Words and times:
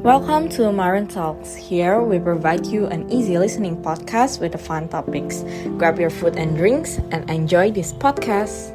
Welcome 0.00 0.48
to 0.56 0.72
Maroon 0.72 1.12
Talks. 1.12 1.52
Here 1.52 2.00
we 2.00 2.16
provide 2.16 2.64
you 2.64 2.88
an 2.88 3.04
easy 3.12 3.36
listening 3.36 3.84
podcast 3.84 4.40
with 4.40 4.56
the 4.56 4.62
fun 4.62 4.88
topics. 4.88 5.44
Grab 5.76 6.00
your 6.00 6.08
food 6.08 6.40
and 6.40 6.56
drinks 6.56 6.96
and 7.12 7.28
enjoy 7.28 7.68
this 7.68 7.92
podcast. 7.92 8.72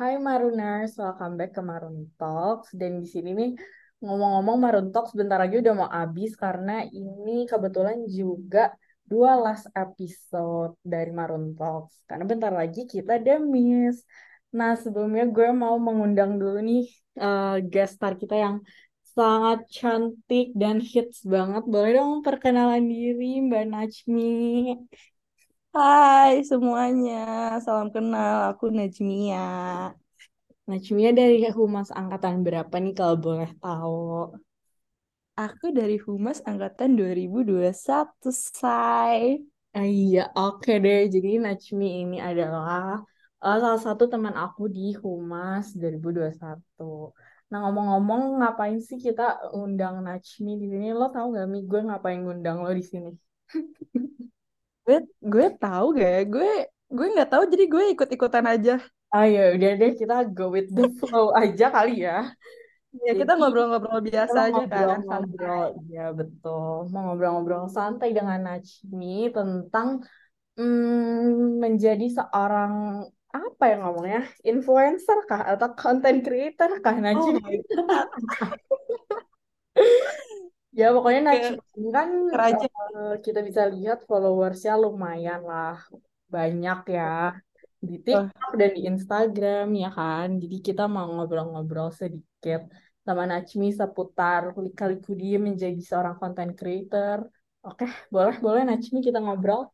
Hai 0.00 0.16
Maruners, 0.16 0.96
welcome 0.96 1.36
back 1.36 1.52
ke 1.52 1.60
Maroon 1.60 2.08
Talks. 2.16 2.72
Dan 2.72 3.04
di 3.04 3.08
sini 3.12 3.36
nih 3.36 3.52
ngomong-ngomong 4.00 4.56
Maroon 4.56 4.88
Talks 4.96 5.12
bentar 5.12 5.44
lagi 5.44 5.60
udah 5.60 5.74
mau 5.76 5.92
habis 5.92 6.40
karena 6.40 6.88
ini 6.88 7.44
kebetulan 7.44 8.08
juga 8.08 8.72
dua 9.04 9.36
last 9.36 9.68
episode 9.76 10.72
dari 10.80 11.12
Maroon 11.12 11.52
Talks. 11.52 12.00
Karena 12.08 12.24
bentar 12.24 12.48
lagi 12.48 12.88
kita 12.88 13.20
udah 13.20 13.36
miss. 13.44 14.00
Nah, 14.56 14.72
sebelumnya 14.82 15.24
gue 15.34 15.48
mau 15.62 15.76
mengundang 15.86 16.30
dulu 16.40 16.58
nih 16.68 16.80
uh, 17.20 17.60
guest 17.70 17.92
star 18.00 18.12
kita 18.20 18.34
yang 18.44 18.56
sangat 19.16 19.58
cantik 19.76 20.46
dan 20.60 20.76
hits 20.90 21.18
banget. 21.34 21.62
Boleh 21.72 21.90
dong 21.96 22.12
perkenalan 22.26 22.84
diri 22.92 23.24
Mbak 23.46 23.64
Najmi. 23.72 24.24
Hai 25.74 26.34
semuanya, 26.50 27.14
salam 27.64 27.88
kenal. 27.94 28.34
Aku 28.50 28.64
Najmia. 28.76 29.38
Najmia 30.70 31.10
dari 31.20 31.36
Humas 31.56 31.88
Angkatan 32.00 32.34
berapa 32.46 32.74
nih 32.84 32.94
kalau 32.98 33.16
boleh 33.26 33.50
tahu? 33.62 34.36
Aku 35.38 35.66
dari 35.78 35.96
Humas 36.04 36.38
Angkatan 36.50 36.90
2021, 36.98 38.28
say. 38.34 39.38
Ah, 39.76 39.86
iya, 39.86 40.20
oke 40.34 40.72
deh. 40.84 41.00
Jadi 41.14 41.28
Najmi 41.44 41.86
ini 42.02 42.16
adalah 42.28 43.00
uh, 43.42 43.56
salah 43.62 43.80
satu 43.80 44.04
teman 44.10 44.34
aku 44.34 44.66
di 44.66 44.94
Humas 44.98 45.74
2021. 45.74 47.14
Nah 47.48 47.58
ngomong-ngomong 47.64 48.42
ngapain 48.42 48.78
sih 48.82 49.00
kita 49.00 49.52
undang 49.56 50.04
Najmi 50.04 50.52
di 50.60 50.66
sini? 50.68 50.86
Lo 50.92 51.08
tau 51.08 51.32
gak 51.32 51.48
Mi 51.48 51.64
gue 51.64 51.80
ngapain 51.80 52.20
ngundang 52.20 52.60
lo 52.60 52.70
di 52.74 52.84
sini? 52.84 53.10
gue 54.84 54.98
gue 55.22 55.46
tahu 55.56 55.86
gak 55.96 56.10
ya? 56.12 56.22
Gue 56.28 56.50
gue 56.88 57.06
nggak 57.14 57.30
tahu 57.32 57.42
jadi 57.48 57.64
gue 57.68 57.84
ikut-ikutan 57.96 58.44
aja. 58.48 58.74
Ah 59.08 59.24
ya 59.24 59.56
udah 59.56 59.70
deh 59.80 59.92
kita 59.96 60.28
go 60.28 60.52
with 60.52 60.68
the 60.68 60.92
flow 61.00 61.32
aja 61.40 61.72
kali 61.72 62.04
ya. 62.04 62.28
Ya 63.04 63.12
kita 63.12 63.36
ngobrol-ngobrol 63.36 64.00
biasa 64.00 64.48
aja 64.48 64.64
kan. 64.64 65.04
Ngobrol, 65.04 65.76
ya 65.92 66.08
betul. 66.12 66.88
Mau 66.88 67.12
ngobrol-ngobrol 67.12 67.68
santai 67.68 68.16
dengan 68.16 68.40
Najmi 68.48 69.28
tentang 69.28 70.04
mm, 70.56 71.60
menjadi 71.60 72.06
seorang 72.08 73.04
apa 73.28 73.64
yang 73.68 73.80
ngomongnya 73.84 74.24
influencer 74.40 75.18
kah 75.28 75.44
atau 75.44 75.68
content 75.76 76.24
creator 76.24 76.80
kah 76.80 76.96
Najib? 76.96 77.38
Oh 77.38 77.52
ya 80.78 80.94
pokoknya 80.94 81.22
Najib 81.32 81.60
kan 81.92 82.08
uh, 82.32 83.16
kita 83.20 83.40
bisa 83.44 83.68
lihat 83.68 84.06
followersnya 84.08 84.78
lumayan 84.80 85.44
lah 85.44 85.76
banyak 86.28 86.80
ya 86.92 87.36
di 87.78 87.96
TikTok 88.02 88.52
dan 88.58 88.70
di 88.74 88.82
Instagram 88.90 89.66
ya 89.76 89.90
kan. 89.94 90.28
Jadi 90.42 90.56
kita 90.58 90.84
mau 90.90 91.06
ngobrol-ngobrol 91.14 91.94
sedikit 91.94 92.66
sama 93.06 93.24
Najmi 93.24 93.72
seputar 93.72 94.52
lika-liku 94.58 95.16
dia 95.16 95.40
menjadi 95.40 95.80
seorang 95.80 96.20
content 96.20 96.52
creator. 96.58 97.24
Oke, 97.64 97.86
boleh 98.12 98.36
boleh 98.42 98.62
Najmi 98.68 98.98
kita 99.00 99.22
ngobrol. 99.22 99.70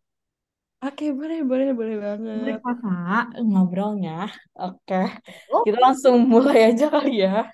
Oke, 0.85 1.17
boleh, 1.17 1.41
boleh, 1.41 1.73
boleh 1.73 1.97
banget. 1.97 2.39
Boleh 2.45 2.59
kakak 2.61 3.25
ngobrolnya. 3.41 4.29
Oke, 4.53 5.09
oh. 5.49 5.65
kita 5.65 5.81
langsung 5.81 6.29
mulai 6.29 6.69
aja 6.77 6.93
kali 6.93 7.25
ya. 7.25 7.49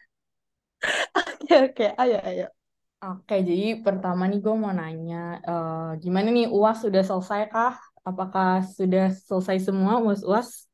Oke, 1.14 1.55
oke, 1.70 1.86
ayo, 1.95 2.19
ayo. 2.27 2.47
Oke, 3.01 3.39
jadi 3.47 3.78
pertama 3.81 4.27
nih 4.27 4.42
gue 4.42 4.55
mau 4.58 4.74
nanya, 4.74 5.39
uh, 5.46 5.90
gimana 6.02 6.29
nih 6.35 6.51
UAS 6.51 6.83
sudah 6.83 7.07
selesai 7.07 7.48
kah? 7.48 7.79
Apakah 8.02 8.67
sudah 8.67 9.14
selesai 9.14 9.70
semua 9.70 10.02
UAS-UAS? 10.02 10.67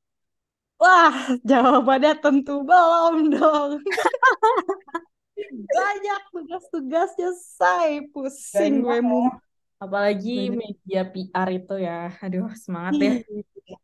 Wah, 0.81 1.37
jawabannya 1.45 2.16
tentu 2.25 2.65
belum 2.65 3.37
dong. 3.37 3.84
Banyak 5.77 6.21
tugas-tugasnya 6.33 7.31
say, 7.37 8.09
pusing 8.09 8.81
gue 8.81 8.99
mau 9.05 9.28
Apalagi 9.76 10.48
Bener. 10.48 10.56
media 10.56 11.00
PR 11.04 11.48
itu 11.53 11.75
ya. 11.76 12.00
Aduh, 12.25 12.48
semangat 12.56 12.92
ya. 12.97 13.12
Iya, 13.66 13.78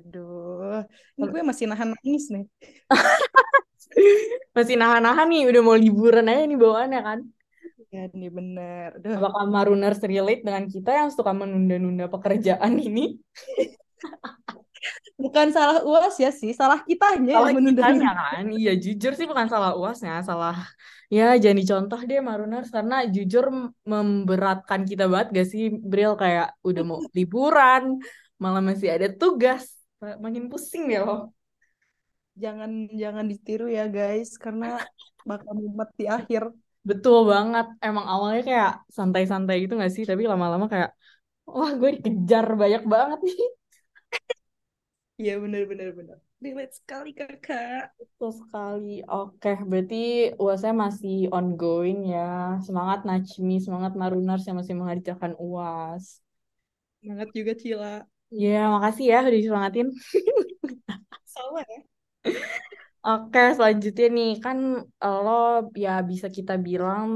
aduh. 0.00 0.84
Ini 1.16 1.24
gue 1.32 1.42
masih 1.44 1.64
nahan 1.70 1.96
nangis 1.96 2.28
nih. 2.28 2.44
masih 4.56 4.74
nahan-nahan 4.76 5.28
nih, 5.30 5.42
udah 5.48 5.62
mau 5.64 5.76
liburan 5.78 6.28
aja 6.28 6.44
nih 6.44 6.58
bawaannya 6.58 7.00
kan. 7.00 7.20
Ya, 7.94 8.10
nih 8.10 8.30
bener. 8.32 8.88
Aduh. 9.00 9.16
Apakah 9.22 9.44
Maruners 9.48 10.02
relate 10.02 10.42
dengan 10.42 10.66
kita 10.66 10.90
yang 10.92 11.08
suka 11.14 11.30
menunda-nunda 11.30 12.10
pekerjaan 12.10 12.76
ini? 12.76 13.22
bukan 15.14 15.46
salah 15.54 15.78
uas 15.86 16.14
ya 16.18 16.30
sih, 16.34 16.50
salah 16.50 16.82
kitanya 16.82 17.38
salah 17.38 17.50
yang 17.50 17.56
menunda. 17.62 17.80
Kitanya 17.86 18.10
kan, 18.18 18.44
iya 18.50 18.72
jujur 18.74 19.12
sih 19.14 19.26
bukan 19.30 19.46
salah 19.46 19.72
uasnya, 19.78 20.20
salah. 20.26 20.56
Ya 21.06 21.38
jadi 21.38 21.62
contoh 21.62 22.00
deh 22.02 22.18
Maruners 22.18 22.74
karena 22.74 23.06
jujur 23.06 23.44
memberatkan 23.86 24.82
kita 24.82 25.06
banget 25.06 25.28
gak 25.30 25.48
sih 25.52 25.70
Bril? 25.70 26.18
Kayak 26.18 26.58
udah 26.66 26.82
mau 26.82 26.98
liburan, 27.16 28.02
malah 28.42 28.58
masih 28.58 28.90
ada 28.90 29.06
tugas, 29.06 29.70
makin 30.02 30.50
pusing 30.50 30.90
ya 30.90 31.06
loh. 31.06 31.30
Jangan 32.34 32.90
jangan 32.90 33.24
ditiru 33.30 33.70
ya 33.70 33.86
guys, 33.86 34.34
karena 34.34 34.82
bakal 35.22 35.54
mumet 35.54 35.90
di 35.94 36.10
akhir. 36.10 36.50
Betul 36.82 37.30
banget, 37.30 37.70
emang 37.80 38.04
awalnya 38.04 38.42
kayak 38.42 38.72
santai-santai 38.90 39.62
gitu 39.62 39.78
gak 39.78 39.94
sih, 39.94 40.02
tapi 40.02 40.26
lama-lama 40.26 40.66
kayak 40.66 40.90
wah 41.46 41.70
gue 41.78 42.00
dikejar 42.00 42.58
banyak 42.58 42.82
banget 42.88 43.20
nih 43.22 43.38
Iya 45.20 45.32
benar-benar 45.42 45.88
benar. 45.98 46.18
Relate 46.42 46.74
sekali 46.78 47.10
kakak. 47.18 47.94
Betul 48.00 48.30
sekali. 48.40 48.90
Oke, 49.06 49.48
berarti 49.70 49.96
UASnya 50.42 50.72
masih 50.84 51.16
ongoing 51.36 51.98
ya. 52.14 52.58
Semangat 52.66 52.98
Najmi, 53.08 53.54
semangat 53.64 53.92
Marunars 54.00 54.42
yang 54.48 54.56
masih 54.60 54.74
mengerjakan 54.80 55.32
UAS. 55.38 56.04
Semangat 56.98 57.28
juga 57.38 57.52
Cila. 57.54 57.94
Ya, 58.34 58.66
makasih 58.74 59.04
ya 59.14 59.16
udah 59.22 59.34
disemangatin. 59.38 59.86
Sama 61.24 61.60
ya. 61.68 61.80
Oke, 63.04 63.40
selanjutnya 63.56 64.06
nih 64.16 64.30
kan 64.44 64.58
lo 65.24 65.30
ya 65.84 65.90
bisa 66.10 66.26
kita 66.36 66.52
bilang 66.66 67.08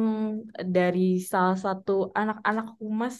dari 0.74 1.00
salah 1.32 1.56
satu 1.64 1.92
anak-anak 2.20 2.66
humas 2.80 3.14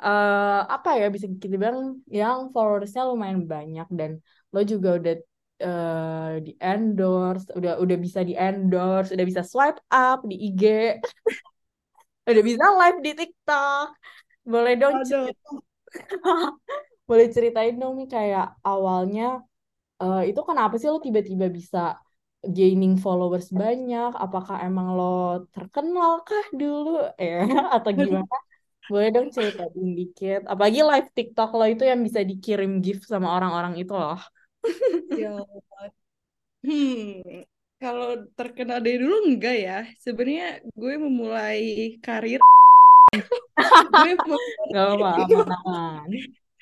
uh, 0.00 0.60
apa 0.66 0.98
ya 0.98 1.06
bisa 1.12 1.26
kita 1.30 1.54
bilang 1.54 2.02
yang 2.10 2.50
followersnya 2.50 3.06
lumayan 3.06 3.46
banyak 3.46 3.86
dan 3.94 4.10
lo 4.50 4.60
juga 4.66 4.98
udah 4.98 5.14
uh, 5.62 6.32
di 6.42 6.52
endorse 6.58 7.46
udah 7.54 7.78
udah 7.78 7.96
bisa 7.98 8.26
di 8.26 8.34
endorse 8.34 9.14
udah 9.14 9.26
bisa 9.26 9.42
swipe 9.46 9.78
up 9.92 10.22
di 10.26 10.36
IG 10.50 10.62
udah 12.30 12.42
bisa 12.42 12.64
live 12.80 12.98
di 13.04 13.12
TikTok. 13.12 13.88
Boleh 14.44 14.74
dong 14.80 15.04
cerita 15.04 15.48
boleh 17.08 17.26
ceritain 17.28 17.76
dong 17.76 18.00
nih 18.00 18.08
kayak 18.08 18.46
awalnya 18.64 19.44
uh, 20.00 20.24
itu 20.24 20.40
kenapa 20.40 20.74
sih 20.80 20.88
lo 20.88 20.98
tiba-tiba 20.98 21.46
bisa 21.52 22.00
gaining 22.44 22.96
followers 22.96 23.52
banyak? 23.52 24.10
Apakah 24.16 24.64
emang 24.64 24.96
lo 24.96 25.44
terkenal 25.52 26.24
kah 26.24 26.46
dulu? 26.52 27.04
Ya 27.20 27.44
atau 27.76 27.90
gimana 27.92 28.36
boleh 28.90 29.08
dong 29.14 29.28
ceritain 29.32 29.88
dikit. 29.98 30.40
Apalagi 30.44 30.80
live 30.84 31.08
TikTok 31.16 31.50
lo 31.56 31.66
itu 31.68 31.84
yang 31.86 32.00
bisa 32.04 32.20
dikirim 32.20 32.80
gift 32.84 33.08
sama 33.08 33.32
orang-orang 33.36 33.74
itu 33.80 33.94
loh. 33.94 34.20
ya 35.22 35.44
hmm 36.64 37.44
kalau 37.76 38.16
terkenal 38.32 38.80
dari 38.80 38.96
dulu 38.96 39.28
enggak 39.28 39.56
ya 39.60 39.78
sebenarnya 40.00 40.64
gue 40.72 40.94
memulai 40.96 41.60
karir 42.00 42.40
gue 43.92 44.12
memulai 44.24 44.68
Gak 44.72 44.86
apa-apa 44.96 45.48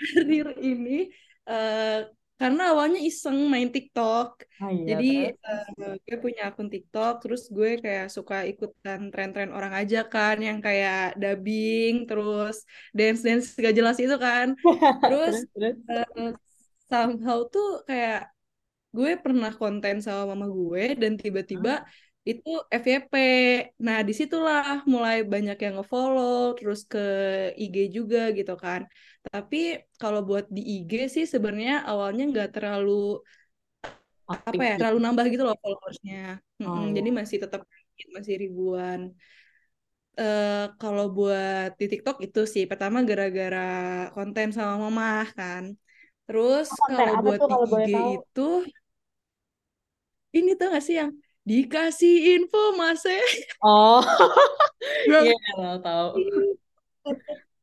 karir 0.03 0.49
ini 0.59 0.99
uh, 1.47 2.11
karena 2.43 2.63
awalnya 2.75 2.99
iseng 2.99 3.39
main 3.47 3.71
TikTok. 3.71 4.29
Oh, 4.59 4.71
iya, 4.75 4.87
Jadi 4.91 5.31
uh, 5.31 5.95
gue 6.03 6.17
punya 6.19 6.51
akun 6.51 6.67
TikTok, 6.67 7.23
terus 7.23 7.47
gue 7.57 7.79
kayak 7.79 8.11
suka 8.11 8.43
ikutan 8.51 9.15
tren-tren 9.15 9.55
orang 9.55 9.71
aja 9.79 10.03
kan, 10.11 10.43
yang 10.43 10.59
kayak 10.59 11.15
dubbing, 11.23 12.11
terus 12.11 12.67
dance-dance 12.91 13.55
gak 13.55 13.75
jelas 13.79 13.97
itu 14.03 14.17
kan. 14.19 14.59
Terus 15.07 15.37
uh, 15.87 16.35
somehow 16.91 17.47
tuh 17.47 17.87
kayak 17.87 18.35
gue 18.93 19.11
pernah 19.25 19.53
konten 19.55 20.05
sama 20.05 20.35
mama 20.35 20.47
gue 20.51 20.99
dan 21.01 21.17
tiba-tiba 21.17 21.87
itu 22.31 22.49
FYP. 22.83 23.15
Nah, 23.87 23.99
di 24.09 24.13
situlah 24.21 24.65
mulai 24.93 25.17
banyak 25.33 25.57
yang 25.65 25.75
nge-follow, 25.77 26.35
terus 26.59 26.81
ke 26.93 26.99
IG 27.63 27.77
juga 27.97 28.19
gitu 28.39 28.53
kan. 28.65 28.81
Tapi 29.27 29.57
kalau 30.01 30.21
buat 30.29 30.45
di 30.57 30.61
IG 30.73 30.93
sih 31.15 31.25
sebenarnya 31.35 31.73
awalnya 31.91 32.23
nggak 32.31 32.49
terlalu 32.55 32.91
Aktif 34.35 34.49
apa 34.51 34.61
ya 34.69 34.73
gitu. 34.77 34.81
terlalu 34.81 34.99
nambah 35.05 35.25
gitu 35.33 35.43
loh 35.49 35.57
followersnya 35.63 36.17
Mm-mm, 36.61 36.85
jadi 36.97 37.09
Oh, 37.09 37.19
masih 37.19 37.37
tetap 37.43 37.61
masih 38.17 38.35
ribuan 38.43 39.01
eh 40.21 40.51
kalau 40.81 41.05
buat 41.17 41.69
di 41.81 41.85
TikTok 41.93 42.17
itu 42.27 42.39
sih 42.55 42.65
pertama 42.71 42.99
gara-gara 43.11 43.59
konten 44.15 44.47
sama 44.57 44.75
mama 44.85 45.05
kan 45.37 45.65
terus 46.25 46.67
konten 46.79 47.09
kalau 47.15 47.15
buat 47.23 47.41
tuh 47.41 47.47
di 47.51 47.55
kalau 47.55 47.67
IG 47.73 47.87
itu 48.17 48.41
ini 50.39 50.51
tuh 50.59 50.67
gak 50.75 50.83
sih 50.87 50.95
yang 51.01 51.11
dikasih 51.43 52.39
info 52.39 52.79
mas. 52.79 53.03
Oh, 53.63 53.99
iya 55.11 55.35
tahu 55.59 55.77
tahu. 55.83 56.09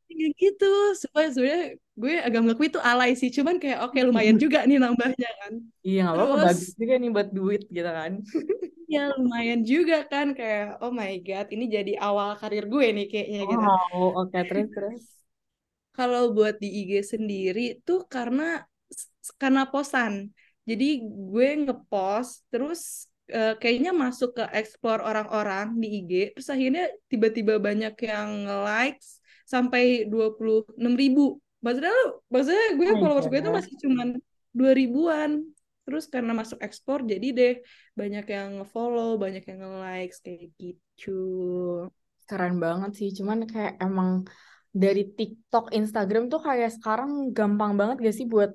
Kayak 0.10 0.32
gitu. 0.36 0.74
Supaya 1.00 1.28
sebenarnya 1.32 1.66
gue 1.96 2.14
agak 2.20 2.40
mengakui 2.44 2.68
itu 2.68 2.82
alay 2.84 3.16
sih. 3.16 3.32
Cuman 3.32 3.56
kayak 3.56 3.88
oke 3.88 4.00
lumayan 4.04 4.36
juga 4.44 4.68
nih 4.68 4.78
nambahnya 4.84 5.30
kan. 5.40 5.54
Iya 5.84 6.00
nggak 6.12 6.16
apa-apa. 6.16 6.38
Bagus 6.52 6.72
juga 6.76 6.94
nih 7.00 7.10
buat 7.12 7.30
duit 7.32 7.62
gitu 7.72 7.90
kan. 7.90 8.12
ya 8.94 9.04
lumayan 9.16 9.62
juga 9.64 9.98
kan. 10.12 10.36
Kayak 10.36 10.84
oh 10.84 10.92
my 10.92 11.14
god 11.24 11.48
ini 11.56 11.66
jadi 11.72 11.94
awal 12.04 12.36
karir 12.36 12.68
gue 12.68 12.88
nih 12.92 13.08
kayaknya 13.08 13.42
gitu. 13.48 13.64
Wow, 13.64 14.28
oke 14.28 14.40
terus 14.44 14.68
terus. 14.76 15.04
kalau 15.96 16.32
buat 16.36 16.60
di 16.60 16.68
IG 16.84 17.16
sendiri 17.16 17.80
tuh 17.88 18.04
karena 18.12 18.68
karena 19.40 19.64
posan. 19.72 20.36
Jadi 20.68 21.02
gue 21.02 21.50
ngepost 21.66 22.46
terus 22.52 23.10
eh, 23.30 23.54
kayaknya 23.62 23.92
masuk 23.94 24.36
ke 24.38 24.44
explore 24.58 25.02
orang-orang 25.06 25.78
di 25.78 25.88
IG 26.02 26.12
terus 26.36 26.50
akhirnya 26.50 26.90
tiba-tiba 27.12 27.62
banyak 27.62 27.94
yang 28.02 28.30
likes 28.66 29.22
sampai 29.46 30.06
dua 30.06 30.34
puluh 30.38 30.66
enam 30.78 30.94
ribu 30.94 31.42
maksudnya 31.64 31.94
maksudnya 32.30 32.66
gue 32.78 32.86
Oh 32.90 33.00
followers 33.02 33.28
gue 33.28 33.42
God. 33.42 33.56
masih 33.58 33.76
cuman 33.82 34.08
dua 34.54 34.72
ribuan 34.74 35.44
terus 35.86 36.06
karena 36.06 36.38
masuk 36.38 36.62
ekspor 36.62 37.02
jadi 37.02 37.28
deh 37.34 37.54
banyak 37.98 38.26
yang 38.30 38.50
nge-follow 38.62 39.18
banyak 39.18 39.42
yang 39.50 39.60
nge-likes 39.66 40.22
kayak 40.22 40.54
gitu 40.62 41.18
Keren 42.30 42.62
banget 42.62 42.92
sih. 42.94 43.10
Cuman 43.18 43.50
kayak 43.50 43.82
emang 43.82 44.22
dari 44.70 45.02
TikTok, 45.18 45.74
Instagram 45.74 46.30
tuh 46.30 46.38
kayak 46.46 46.70
sekarang 46.78 47.34
gampang 47.34 47.74
banget 47.74 48.06
gak 48.06 48.14
sih 48.14 48.30
buat 48.30 48.54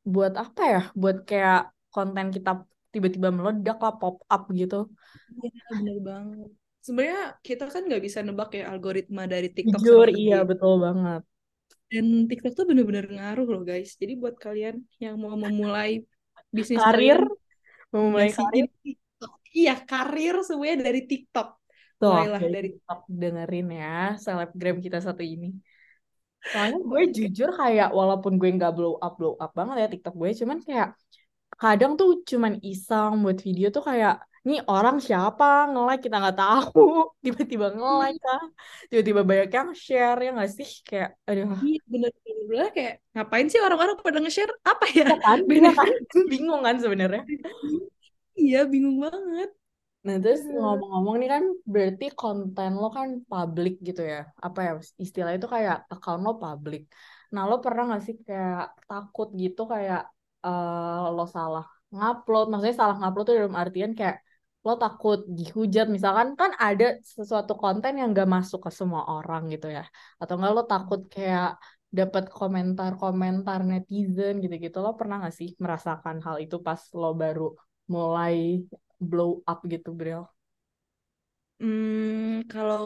buat 0.00 0.32
apa 0.32 0.62
ya? 0.64 0.82
Buat 0.96 1.28
kayak 1.28 1.76
konten 1.92 2.32
kita 2.32 2.64
tiba-tiba 2.92 3.32
meledak 3.32 3.80
lah, 3.80 3.96
pop 3.96 4.20
up 4.28 4.42
gitu. 4.52 4.92
Iya, 5.40 5.64
bener 5.80 5.98
banget. 6.04 6.50
Sebenarnya 6.82 7.22
kita 7.40 7.64
kan 7.72 7.82
nggak 7.88 8.02
bisa 8.02 8.18
nebak 8.20 8.52
ya 8.52 8.68
algoritma 8.68 9.24
dari 9.24 9.48
TikTok 9.48 9.80
Jujur, 9.80 10.08
iya 10.12 10.44
betul 10.44 10.82
banget. 10.82 11.22
Dan 11.88 12.26
TikTok 12.28 12.52
tuh 12.52 12.64
bener-bener 12.68 13.06
ngaruh 13.08 13.48
loh 13.48 13.62
guys. 13.64 13.96
Jadi 13.96 14.18
buat 14.18 14.36
kalian 14.36 14.82
yang 15.00 15.16
mau 15.16 15.32
memulai 15.38 16.04
bisnis 16.52 16.82
Karir, 16.82 17.22
kalian, 17.22 17.92
memulai 17.94 18.28
karir. 18.34 18.66
TikTok. 18.84 19.32
Iya, 19.52 19.74
karir 19.84 20.36
semuanya 20.44 20.90
dari 20.90 21.00
TikTok. 21.08 21.48
Tuh, 22.02 22.10
Mulailah 22.10 22.42
dari 22.50 22.68
TikTok 22.74 23.00
dengerin 23.08 23.68
ya, 23.72 23.98
selebgram 24.18 24.82
kita 24.82 24.98
satu 24.98 25.22
ini. 25.22 25.54
Soalnya 26.42 26.82
gue 26.82 27.02
jujur 27.14 27.54
kayak 27.54 27.94
walaupun 27.94 28.34
gue 28.42 28.50
nggak 28.58 28.74
blow 28.74 28.98
up 28.98 29.14
blow 29.14 29.38
up 29.38 29.54
banget 29.54 29.86
ya 29.86 29.88
TikTok 29.92 30.18
gue, 30.18 30.30
cuman 30.42 30.58
kayak 30.66 30.98
kadang 31.62 31.92
tuh 31.98 32.08
cuman 32.30 32.54
iseng 32.70 33.12
buat 33.24 33.38
video 33.46 33.66
tuh 33.76 33.82
kayak 33.90 34.12
nih 34.48 34.58
orang 34.72 34.96
siapa? 35.06 35.44
Nge-like 35.70 36.02
kita 36.04 36.16
nggak 36.22 36.36
tahu. 36.42 36.80
Tiba-tiba 37.24 37.66
nge-like 37.78 38.18
kah? 38.26 38.42
Tiba-tiba 38.90 39.22
banyak 39.30 39.48
yang 39.56 39.70
share 39.84 40.18
ya 40.24 40.28
nggak 40.36 40.50
sih? 40.56 40.68
Kayak 40.88 41.08
aduh. 41.28 41.46
Iya, 41.62 41.78
bener-bener 41.92 42.68
kayak 42.76 42.92
ngapain 43.14 43.46
sih 43.52 43.60
orang-orang 43.66 43.94
pada 44.06 44.18
nge-share? 44.22 44.52
Apa 44.70 44.84
ya? 44.90 45.04
iya 45.06 45.16
kan? 45.24 45.38
Iya 45.46 45.48
Bener. 45.50 45.72
kan? 45.78 45.88
Bingung 46.32 46.62
kan 46.66 46.76
sebenarnya. 46.82 47.22
Iya, 48.42 48.58
bingung 48.72 48.98
banget. 49.06 49.50
nah 50.06 50.18
terus 50.18 50.42
ngomong-ngomong 50.42 51.16
nih 51.22 51.28
kan 51.34 51.44
berarti 51.72 52.04
konten 52.18 52.70
lo 52.82 52.90
kan 52.96 53.08
public 53.30 53.72
gitu 53.86 54.02
ya? 54.12 54.18
Apa 54.46 54.58
ya 54.66 54.72
istilahnya 55.04 55.38
itu 55.38 55.46
kayak 55.56 55.76
account 55.94 56.22
lo 56.26 56.32
public 56.42 56.82
nah 57.32 57.42
lo 57.48 57.54
pernah 57.64 57.82
nggak 57.88 58.02
sih 58.06 58.14
kayak 58.28 58.76
takut 58.90 59.28
gitu 59.42 59.60
kayak 59.72 60.00
eh, 60.46 61.04
lo 61.16 61.22
salah 61.36 61.64
ngupload 61.94 62.44
maksudnya 62.50 62.76
salah 62.82 62.96
ngupload 63.00 63.24
tuh 63.28 63.36
dalam 63.40 63.56
artian 63.62 63.92
kayak 63.98 64.16
lo 64.66 64.72
takut 64.82 65.18
dihujat 65.38 65.86
misalkan 65.96 66.28
kan 66.40 66.50
ada 66.66 66.84
sesuatu 67.16 67.52
konten 67.62 67.92
yang 68.00 68.08
gak 68.18 68.28
masuk 68.36 68.60
ke 68.66 68.70
semua 68.78 69.02
orang 69.14 69.42
gitu 69.52 69.66
ya 69.76 69.82
atau 70.20 70.32
enggak 70.38 70.52
lo 70.56 70.62
takut 70.72 71.00
kayak 71.14 71.46
dapat 71.98 72.24
komentar-komentar 72.38 73.58
netizen 73.70 74.34
gitu-gitu 74.42 74.76
lo 74.84 74.90
pernah 75.00 75.16
gak 75.24 75.34
sih 75.40 75.48
merasakan 75.64 76.16
hal 76.26 76.36
itu 76.44 76.56
pas 76.66 76.80
lo 77.00 77.06
baru 77.22 77.42
mulai 77.94 78.36
blow 79.10 79.30
up 79.50 79.58
gitu 79.72 79.88
Bril 79.98 80.22
Hmm, 81.60 82.42
kalau 82.50 82.78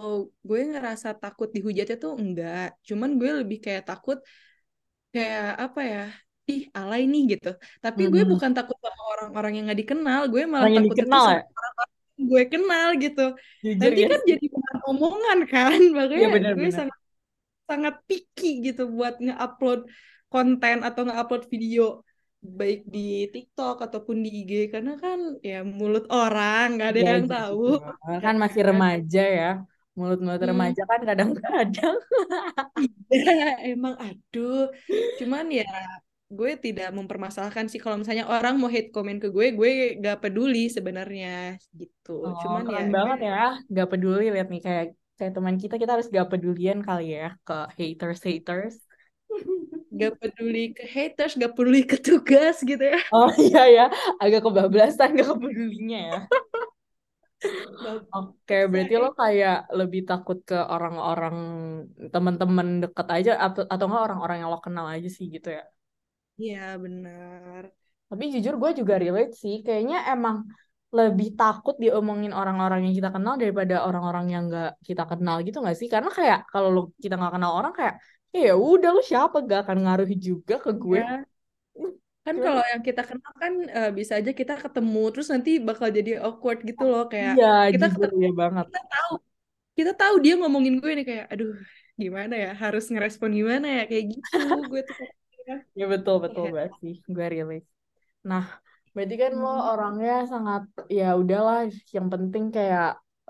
gue 0.48 0.58
ngerasa 0.70 1.08
takut 1.22 1.48
dihujatnya 1.56 1.96
tuh 2.04 2.12
enggak. 2.22 2.58
Cuman 2.88 3.10
gue 3.20 3.30
lebih 3.40 3.58
kayak 3.64 3.82
takut 3.88 4.18
kayak 5.14 5.42
apa 5.64 5.80
ya? 5.92 6.00
Ih, 6.50 6.62
alay 6.78 7.00
nih 7.12 7.22
gitu. 7.32 7.48
Tapi 7.84 8.00
gue 8.12 8.22
Hmm. 8.22 8.30
bukan 8.32 8.50
takut 8.56 8.76
sama 8.84 9.02
orang-orang 9.12 9.50
yang 9.54 9.62
nggak 9.66 9.80
dikenal. 9.82 10.20
Gue 10.32 10.42
malah 10.52 10.70
orang 10.70 10.74
yang 10.76 10.86
takut 10.86 10.96
dikenal 10.96 11.24
ya 11.36 11.40
sama 11.42 11.58
orang-orang 11.58 11.90
yang 12.16 12.24
gue 12.32 12.42
kenal 12.52 12.86
gitu. 13.04 13.20
jujur 13.64 13.92
Nanti 13.92 14.00
ya 14.02 14.08
kan 14.10 14.20
jadi 14.30 14.44
bahan 14.54 14.78
omongan 14.90 15.38
kan. 15.52 15.78
Makanya 15.96 16.28
gue 16.56 16.68
benar-benar 16.68 16.70
sangat 16.78 16.98
sangat 17.70 17.94
picky 18.08 18.46
gitu 18.66 18.82
buat 18.96 19.14
nge-upload 19.24 19.80
konten 20.32 20.76
atau 20.86 21.00
nge-upload 21.06 21.44
video 21.52 21.82
baik 22.58 22.80
di 22.94 23.00
TikTok 23.32 23.76
ataupun 23.86 24.16
di 24.24 24.28
IG 24.38 24.52
karena 24.74 24.92
kan 25.04 25.18
ya 25.48 25.56
mulut 25.78 26.04
orang 26.14 26.64
nggak 26.78 26.88
ada 26.92 27.00
Iya 27.00 27.10
yang 27.10 27.24
tahu. 27.34 27.58
kan 28.24 28.34
masih 28.42 28.62
kan. 28.62 28.68
remaja 28.68 29.20
ya 29.38 29.46
mulut-mulut 29.98 30.42
Hmm. 30.42 30.48
remaja 30.50 30.82
kan 30.90 31.00
kadang-kadang 31.08 31.96
Iya, 33.14 33.42
emang 33.70 33.94
aduh. 34.04 34.54
Cuman 35.18 35.44
ya 35.58 35.64
gue 36.26 36.50
tidak 36.58 36.90
mempermasalahkan 36.90 37.70
sih 37.70 37.78
kalau 37.78 38.02
misalnya 38.02 38.26
orang 38.26 38.58
mau 38.58 38.66
hate 38.66 38.90
komen 38.90 39.22
ke 39.22 39.30
gue, 39.30 39.54
gue 39.54 39.70
gak 40.02 40.26
peduli 40.26 40.66
sebenarnya 40.66 41.54
gitu. 41.70 42.26
oh 42.26 42.34
Cuman 42.42 42.62
ya 42.66 42.82
banget 42.90 43.18
ya 43.30 43.38
gak 43.70 43.88
peduli 43.94 44.34
lihat 44.34 44.48
nih 44.50 44.62
kayak 44.66 44.84
kayak 45.16 45.32
teman 45.32 45.56
kita 45.56 45.74
kita 45.78 45.90
harus 45.94 46.10
gak 46.10 46.28
pedulian 46.28 46.82
kali 46.82 47.14
ya 47.14 47.38
ke 47.46 47.56
haters 47.78 48.20
haters 48.26 48.74
gak 50.00 50.12
peduli 50.20 50.74
ke 50.76 50.84
haters, 50.84 51.32
gak 51.40 51.52
peduli 51.56 51.80
ke 51.86 51.96
tugas 52.02 52.60
gitu 52.60 52.82
ya. 52.82 52.98
oh 53.16 53.30
iya 53.38 53.62
ya 53.70 53.84
agak 54.18 54.42
kebablasan 54.42 55.14
gak 55.14 55.28
kepedulinya 55.30 55.98
ya 56.10 56.18
Oke, 58.16 58.54
berarti 58.72 58.94
lo 59.02 59.08
kayak 59.20 59.54
lebih 59.78 60.00
takut 60.08 60.38
ke 60.48 60.56
orang-orang 60.56 61.36
teman-teman 62.12 62.68
deket 62.82 63.06
aja 63.16 63.30
atau 63.44 63.62
atau 63.72 63.84
enggak 63.86 64.04
orang-orang 64.08 64.36
yang 64.40 64.50
lo 64.52 64.58
kenal 64.66 64.86
aja 64.94 65.08
sih 65.16 65.26
gitu 65.34 65.48
ya. 65.56 65.62
Iya, 66.42 66.76
benar. 66.84 67.62
Tapi 68.10 68.24
jujur 68.34 68.54
gue 68.60 68.70
juga 68.80 68.94
relate 69.02 69.32
sih, 69.42 69.54
kayaknya 69.66 69.96
emang 70.12 70.36
lebih 70.94 71.28
takut 71.34 71.74
diomongin 71.82 72.30
orang-orang 72.30 72.86
yang 72.86 72.94
kita 72.94 73.10
kenal 73.10 73.34
daripada 73.34 73.74
orang-orang 73.88 74.26
yang 74.32 74.42
nggak 74.48 74.70
kita 74.88 75.02
kenal 75.10 75.36
gitu 75.46 75.56
nggak 75.62 75.76
sih? 75.80 75.88
Karena 75.90 76.10
kayak 76.18 76.38
kalau 76.52 76.68
lo 76.74 76.80
kita 77.02 77.14
nggak 77.18 77.32
kenal 77.36 77.52
orang 77.58 77.72
kayak 77.78 77.94
ya 78.36 78.52
udah 78.52 78.90
lo 78.94 79.00
siapa 79.00 79.36
gak 79.48 79.60
akan 79.64 79.78
ngaruh 79.84 80.08
juga 80.28 80.54
ke 80.64 80.70
gue. 80.76 80.98
Ya, 81.00 81.24
kan 82.26 82.36
kalau 82.42 82.62
yang 82.72 82.82
kita 82.88 83.02
kenal 83.08 83.32
kan 83.42 83.52
eh, 83.76 83.90
bisa 83.98 84.12
aja 84.18 84.30
kita 84.40 84.54
ketemu 84.64 84.98
terus 85.14 85.28
nanti 85.30 85.50
bakal 85.68 85.88
jadi 85.98 86.10
awkward 86.26 86.58
gitu 86.68 86.82
loh 86.90 87.02
kayak 87.12 87.32
iya 87.38 87.46
kita 87.72 87.86
jujur 87.86 88.10
ketemu 88.10 88.22
ya 88.26 88.30
banget. 88.42 88.66
kita 88.66 88.80
tahu 88.92 89.12
kita 89.78 89.92
tahu 90.00 90.14
dia 90.24 90.34
ngomongin 90.40 90.74
gue 90.82 90.90
nih 90.96 91.04
kayak 91.10 91.24
aduh 91.32 91.50
gimana 92.02 92.34
ya 92.44 92.48
harus 92.62 92.84
ngerespon 92.92 93.30
gimana 93.40 93.66
ya 93.78 93.82
kayak 93.90 94.04
gitu 94.12 94.36
gue 94.70 94.80
tuh 94.88 94.96
Ya 95.78 95.84
betul 95.92 96.16
betul 96.24 96.44
ya. 96.44 96.52
banget 96.54 96.72
sih, 96.82 96.94
gue 97.14 97.26
relate. 97.34 97.66
Nah, 98.30 98.44
berarti 98.94 99.14
kan 99.22 99.32
lo 99.42 99.48
Hmm. 99.48 99.60
orangnya 99.70 100.12
sangat 100.32 100.62
ya 100.98 101.04
udahlah, 101.20 101.58
yang 101.96 102.08
penting 102.12 102.44
kayak 102.56 102.86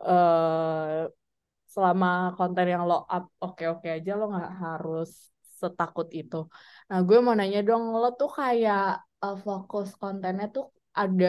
eh 0.07 0.99
selama 1.75 2.07
konten 2.39 2.67
yang 2.75 2.83
lo 2.91 2.95
up 3.17 3.25
oke-oke 3.45 3.89
aja 3.97 4.11
lo 4.21 4.25
nggak 4.33 4.51
harus 4.65 5.09
setakut 5.61 6.09
itu. 6.21 6.37
Nah, 6.91 6.99
gue 7.09 7.17
mau 7.25 7.35
nanya 7.39 7.59
dong, 7.69 7.83
lo 8.03 8.07
tuh 8.21 8.31
kayak 8.39 8.81
eh, 9.25 9.37
fokus 9.47 9.89
kontennya 10.03 10.47
tuh 10.57 10.65
ada 11.01 11.27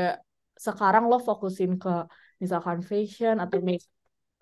sekarang 0.66 1.04
lo 1.12 1.16
fokusin 1.28 1.72
ke 1.84 1.90
misalkan 2.44 2.80
fashion 2.92 3.36
atau 3.44 3.60
make 3.70 3.84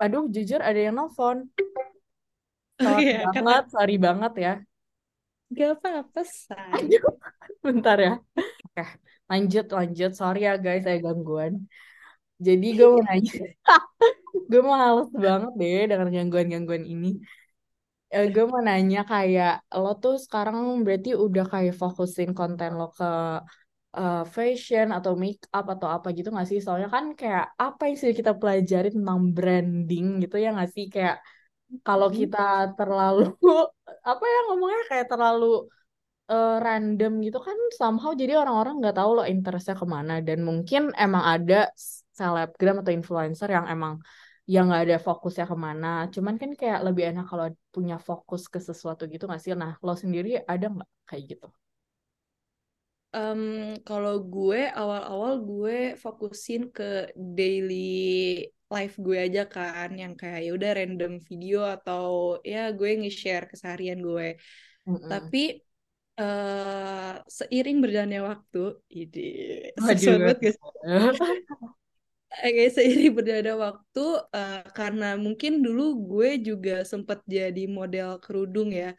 Aduh, 0.04 0.24
jujur 0.36 0.60
ada 0.68 0.80
yang 0.86 0.96
nelfon. 1.00 1.38
Oh 2.80 2.86
Sorry 2.86 3.04
iya, 3.04 3.16
kata 3.34 3.52
banget, 3.52 3.64
sorry 3.74 3.94
banget 4.06 4.32
ya. 4.46 4.52
Gak 5.54 5.70
apa-apa, 5.78 6.22
say. 6.26 6.56
Aduh, 6.74 7.14
bentar 7.66 7.98
ya. 8.02 8.12
Oke, 8.66 8.84
lanjut 9.30 9.66
lanjut. 9.78 10.12
Sorry 10.18 10.40
ya 10.48 10.54
guys, 10.58 10.82
saya 10.86 10.98
gangguan. 11.02 11.70
Jadi 12.36 12.66
gue 12.76 12.88
mau 12.92 13.02
nanya, 13.08 13.32
gue 14.52 14.62
mau 14.66 14.76
males 14.76 15.10
banget 15.16 15.52
deh 15.62 15.80
dengan 15.92 16.08
gangguan-gangguan 16.12 16.84
ini. 16.84 17.10
Eh, 18.14 18.26
gue 18.34 18.44
mau 18.52 18.62
nanya 18.68 19.00
kayak 19.12 19.52
lo 19.82 19.90
tuh 20.02 20.16
sekarang 20.26 20.56
berarti 20.86 21.10
udah 21.26 21.46
kayak 21.54 21.74
fokusin 21.82 22.32
konten 22.38 22.72
lo 22.80 22.86
ke 22.98 23.06
uh, 23.98 24.22
fashion 24.36 24.88
atau 24.98 25.12
make 25.24 25.42
up 25.56 25.66
atau 25.74 25.88
apa 25.96 26.08
gitu 26.18 26.28
nggak 26.34 26.48
sih? 26.52 26.60
Soalnya 26.66 26.90
kan 26.96 27.06
kayak 27.20 27.44
apa 27.66 27.82
yang 27.88 27.96
sudah 28.00 28.16
kita 28.22 28.32
pelajari 28.40 28.88
tentang 28.96 29.20
branding 29.36 30.06
gitu 30.24 30.36
ya 30.44 30.48
nggak 30.56 30.70
sih? 30.76 30.86
Kayak 30.94 31.16
kalau 31.88 32.08
Hmm. 32.10 32.16
kita 32.20 32.38
terlalu 32.78 33.22
apa 34.10 34.24
ya 34.34 34.38
ngomongnya 34.48 34.82
kayak 34.90 35.08
terlalu 35.12 35.46
uh, 36.32 36.50
random 36.66 37.12
gitu 37.26 37.40
kan 37.48 37.58
somehow 37.80 38.12
jadi 38.22 38.34
orang-orang 38.42 38.74
nggak 38.82 38.96
tahu 39.00 39.12
loh 39.18 39.26
interestnya 39.34 39.76
ke 39.82 39.88
mana. 39.96 40.14
Dan 40.28 40.40
mungkin 40.50 40.82
emang 41.04 41.24
ada 41.34 41.56
selebgram 42.20 42.76
atau 42.82 42.94
influencer 43.00 43.50
yang 43.58 43.66
emang 43.74 43.94
yang 44.54 44.64
nggak 44.70 44.84
ada 44.86 44.98
fokusnya 45.08 45.46
ke 45.52 45.58
mana. 45.68 45.88
Cuman 46.16 46.36
kan 46.42 46.52
kayak 46.60 46.80
lebih 46.88 47.04
enak 47.12 47.26
kalau 47.32 47.48
punya 47.76 47.96
fokus 48.10 48.44
ke 48.54 48.60
sesuatu 48.70 49.02
gitu 49.14 49.24
nggak 49.30 49.42
sih? 49.44 49.52
Nah 49.64 49.72
lo 49.86 49.94
sendiri 50.04 50.30
ada 50.54 50.66
nggak 50.74 50.90
kayak 51.10 51.24
gitu? 51.32 51.48
Um, 53.16 53.44
kalau 53.88 54.16
gue 54.34 54.60
awal-awal 54.82 55.34
gue 55.48 55.78
fokusin 56.04 56.62
ke 56.76 56.84
daily 57.16 57.74
life 58.72 58.96
gue 58.98 59.18
aja 59.18 59.46
kan 59.46 59.94
yang 59.94 60.18
kayak 60.18 60.42
ya 60.46 60.52
udah 60.58 60.72
random 60.74 61.14
video 61.22 61.62
atau 61.66 62.38
ya 62.42 62.74
gue 62.74 62.90
nge-share 63.06 63.46
keseharian 63.52 64.02
gue. 64.02 64.38
Mm-mm. 64.86 65.10
Tapi 65.10 65.62
uh, 66.18 67.22
seiring 67.30 67.78
berjalannya 67.82 68.22
waktu, 68.26 68.64
ide 68.90 69.30
Waduh. 69.78 69.98
sesuatu 69.98 70.42
guys. 70.42 70.58
Oke, 72.36 72.64
seiring 72.68 73.16
berjalannya 73.16 73.56
waktu 73.56 74.06
uh, 74.36 74.62
karena 74.76 75.16
mungkin 75.16 75.64
dulu 75.64 75.96
gue 76.04 76.30
juga 76.44 76.84
sempat 76.84 77.24
jadi 77.24 77.64
model 77.70 78.20
kerudung 78.20 78.76
ya. 78.76 78.92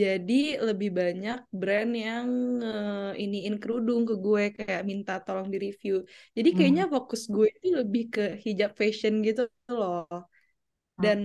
Jadi 0.00 0.32
lebih 0.66 0.88
banyak 0.98 1.36
brand 1.60 1.90
yang 2.06 2.28
uh, 2.68 3.12
iniin 3.22 3.54
kerudung 3.62 4.00
ke 4.08 4.14
gue 4.24 4.42
kayak 4.58 4.82
minta 4.90 5.12
tolong 5.24 5.48
di 5.52 5.58
review. 5.66 5.94
Jadi 6.36 6.48
kayaknya 6.56 6.84
Hmm. 6.84 6.92
fokus 6.94 7.22
gue 7.34 7.46
itu 7.56 7.68
lebih 7.80 8.02
ke 8.14 8.22
hijab 8.44 8.70
fashion 8.80 9.14
gitu 9.26 9.40
loh. 9.78 10.00
Dan 11.02 11.18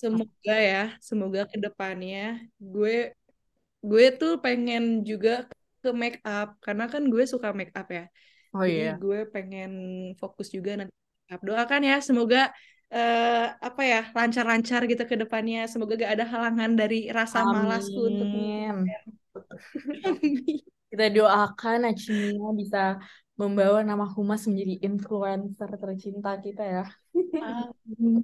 semoga 0.00 0.52
ya, 0.70 0.78
semoga 1.08 1.40
ke 1.50 1.56
depannya 1.64 2.18
gue 2.72 2.90
gue 3.90 4.04
tuh 4.20 4.32
pengen 4.44 4.82
juga 5.08 5.30
ke 5.82 5.88
make 6.02 6.18
up 6.28 6.48
karena 6.64 6.84
kan 6.92 7.02
gue 7.12 7.22
suka 7.32 7.48
make 7.58 7.72
up 7.80 7.88
ya. 7.98 8.04
Oh 8.54 8.64
Jadi 8.66 8.82
iya. 8.82 9.02
gue 9.02 9.18
pengen 9.34 9.70
fokus 10.20 10.48
juga 10.56 10.70
nanti. 10.80 10.94
Doakan 11.48 11.82
ya 11.90 11.96
semoga 12.08 12.38
eh, 12.92 13.44
apa 13.56 13.82
ya 13.82 14.00
lancar-lancar 14.12 14.84
gitu 14.84 15.02
ke 15.08 15.16
depannya. 15.16 15.64
Semoga 15.64 15.96
gak 15.96 16.12
ada 16.20 16.26
halangan 16.28 16.70
dari 16.76 17.08
rasa 17.08 17.40
malasku 17.42 18.00
untuk 18.04 18.28
Amin. 18.28 18.86
Amin. 20.04 20.60
Kita 20.92 21.08
doakan 21.08 21.88
Najmia 21.88 22.48
bisa 22.52 23.00
membawa 23.40 23.80
nama 23.80 24.04
Humas 24.04 24.44
menjadi 24.44 24.84
influencer 24.84 25.70
tercinta 25.80 26.36
kita 26.36 26.62
ya. 26.62 26.84
Amin. 27.40 28.20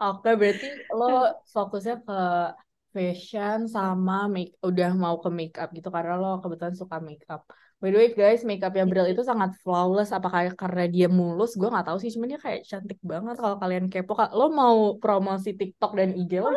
Oke, 0.00 0.30
berarti 0.32 0.68
lo 0.96 1.36
fokusnya 1.52 1.96
ke 2.08 2.20
fashion 2.92 3.68
sama 3.68 4.32
make 4.32 4.56
udah 4.64 4.96
mau 4.96 5.20
ke 5.20 5.28
make 5.28 5.56
up 5.60 5.68
gitu 5.76 5.88
karena 5.92 6.16
lo 6.16 6.40
kebetulan 6.40 6.72
suka 6.72 6.96
make 7.04 7.28
up. 7.28 7.44
By 7.82 7.90
the 7.90 7.98
way 7.98 8.14
guys, 8.14 8.46
make 8.46 8.62
upnya 8.62 8.86
Bril 8.86 9.10
itu 9.10 9.26
sangat 9.26 9.58
flawless. 9.58 10.14
Apakah 10.14 10.54
karena 10.54 10.86
dia 10.86 11.10
mulus? 11.10 11.58
Gue 11.58 11.66
nggak 11.66 11.90
tahu 11.90 11.98
sih. 11.98 12.14
Cuman 12.14 12.30
dia 12.30 12.38
kayak 12.38 12.62
cantik 12.62 13.02
banget 13.02 13.34
kalau 13.42 13.58
kalian 13.58 13.90
kepo. 13.90 14.14
Lo 14.38 14.54
mau 14.54 15.02
promosi 15.02 15.50
TikTok 15.58 15.98
dan 15.98 16.14
IG 16.14 16.38
lo? 16.38 16.54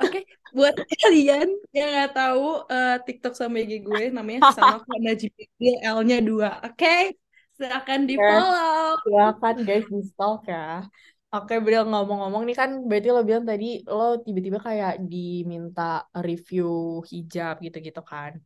Oke, 0.00 0.24
buat 0.56 0.72
kalian 1.04 1.52
yang 1.76 1.88
nggak 1.92 2.12
tahu 2.16 2.64
eh, 2.72 2.96
TikTok 3.04 3.36
sama 3.36 3.60
IG 3.60 3.84
gue 3.84 4.08
namanya 4.08 4.48
sama 4.56 4.80
kok 4.80 4.98
Najib 5.04 5.36
L-nya 5.60 6.18
dua. 6.24 6.64
Oke, 6.64 7.20
silakan 7.52 8.08
di 8.08 8.16
follow. 8.16 8.96
Silakan 9.04 9.56
guys 9.68 9.84
di 9.84 10.00
stalk 10.00 10.48
ya. 10.48 10.88
Oke, 11.34 11.60
Bril 11.60 11.84
ngomong-ngomong 11.84 12.48
nih 12.48 12.56
kan 12.56 12.70
berarti 12.88 13.08
lo 13.12 13.20
bilang 13.20 13.44
tadi 13.44 13.82
lo 13.84 14.22
tiba-tiba 14.22 14.64
kayak 14.64 15.02
diminta 15.02 16.08
review 16.14 17.02
hijab 17.04 17.60
gitu-gitu 17.60 18.00
kan. 18.00 18.40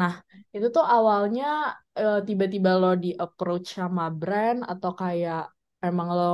Nah, 0.00 0.12
itu 0.54 0.66
tuh 0.76 0.84
awalnya 0.94 1.44
eh, 1.98 2.16
tiba-tiba 2.28 2.70
lo 2.80 2.88
di 3.04 3.08
approach 3.24 3.66
sama 3.78 4.02
brand 4.20 4.58
atau 4.72 4.90
kayak 5.00 5.38
emang 5.86 6.08
lo 6.16 6.24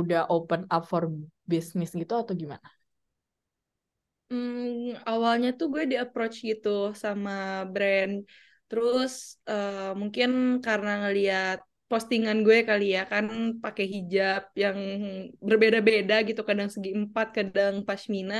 udah 0.00 0.20
open 0.34 0.60
up 0.74 0.82
for 0.90 1.02
business 1.50 1.90
gitu 2.00 2.12
atau 2.22 2.34
gimana? 2.42 2.66
Hmm, 4.30 4.94
awalnya 5.10 5.48
tuh 5.58 5.66
gue 5.74 5.82
di 5.90 5.96
approach 6.02 6.34
gitu 6.48 6.68
sama 7.02 7.30
brand. 7.72 8.12
Terus 8.68 9.12
eh, 9.50 9.74
mungkin 10.00 10.28
karena 10.66 10.90
ngeliat 11.00 11.58
postingan 11.90 12.36
gue 12.46 12.56
kali 12.68 12.84
ya 12.96 13.00
kan 13.12 13.24
pakai 13.64 13.84
hijab 13.94 14.42
yang 14.62 14.78
berbeda-beda 15.48 16.14
gitu, 16.28 16.40
kadang 16.48 16.68
segi 16.74 16.90
empat, 17.00 17.26
kadang 17.38 17.74
pashmina. 17.88 18.34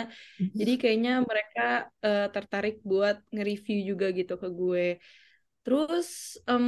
Jadi 0.59 0.73
kayaknya 0.81 1.11
mereka 1.31 1.61
eh, 2.07 2.23
tertarik 2.35 2.75
buat 2.91 3.17
nge-review 3.35 3.79
juga 3.91 4.07
gitu 4.19 4.33
ke 4.43 4.49
gue. 4.61 4.85
Terus 5.65 6.09
em, 6.51 6.67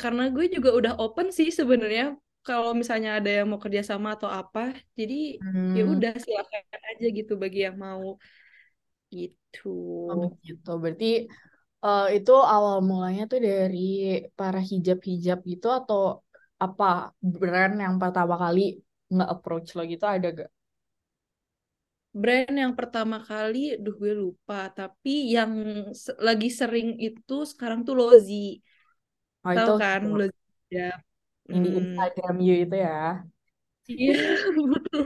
karena 0.00 0.22
gue 0.34 0.44
juga 0.56 0.70
udah 0.78 0.92
open 1.02 1.28
sih 1.38 1.48
sebenarnya 1.58 2.04
kalau 2.46 2.70
misalnya 2.80 3.10
ada 3.18 3.30
yang 3.38 3.46
mau 3.50 3.60
kerjasama 3.64 4.08
atau 4.16 4.30
apa, 4.40 4.60
jadi 4.98 5.14
ya 5.76 5.82
Hmm, 5.82 5.92
udah 5.92 6.10
silakan 6.24 6.62
aja 6.90 7.06
gitu 7.18 7.32
bagi 7.42 7.58
yang 7.66 7.76
mau 7.86 8.04
gitu. 9.12 9.68
oh 10.08 10.16
begitu. 10.22 10.68
Berarti 10.82 11.06
eh, 11.84 12.02
itu 12.16 12.32
awal 12.54 12.76
mulanya 12.90 13.22
tuh 13.30 13.38
dari 13.48 13.78
para 14.38 14.58
hijab-hijab 14.70 15.38
gitu 15.52 15.66
atau 15.78 15.98
apa 16.64 16.84
brand 17.40 17.74
yang 17.84 17.96
pertama 18.02 18.34
kali 18.44 18.60
nge-approach 19.14 19.68
lo 19.76 19.82
gitu 19.92 20.04
ada 20.14 20.26
gak? 20.40 20.50
Brand 22.22 22.54
yang 22.62 22.72
pertama 22.78 23.16
kali, 23.30 23.58
duh 23.84 23.94
gue 24.02 24.12
lupa, 24.22 24.54
tapi 24.78 25.10
yang 25.36 25.52
se- 26.04 26.18
lagi 26.26 26.48
sering 26.60 26.88
itu 27.06 27.34
sekarang 27.52 27.80
tuh 27.86 27.94
Lozi. 28.00 28.34
Oh 29.44 29.52
Tahu 29.54 29.70
itu 29.72 29.72
kan 29.80 30.00
Lozi 30.18 30.38
ya. 30.76 30.82
yang 31.50 31.60
di 31.64 31.70
Instagram 31.80 32.34
you 32.46 32.54
itu 32.64 32.76
ya. 32.86 32.92
iya 33.92 34.12
betul. 34.72 35.02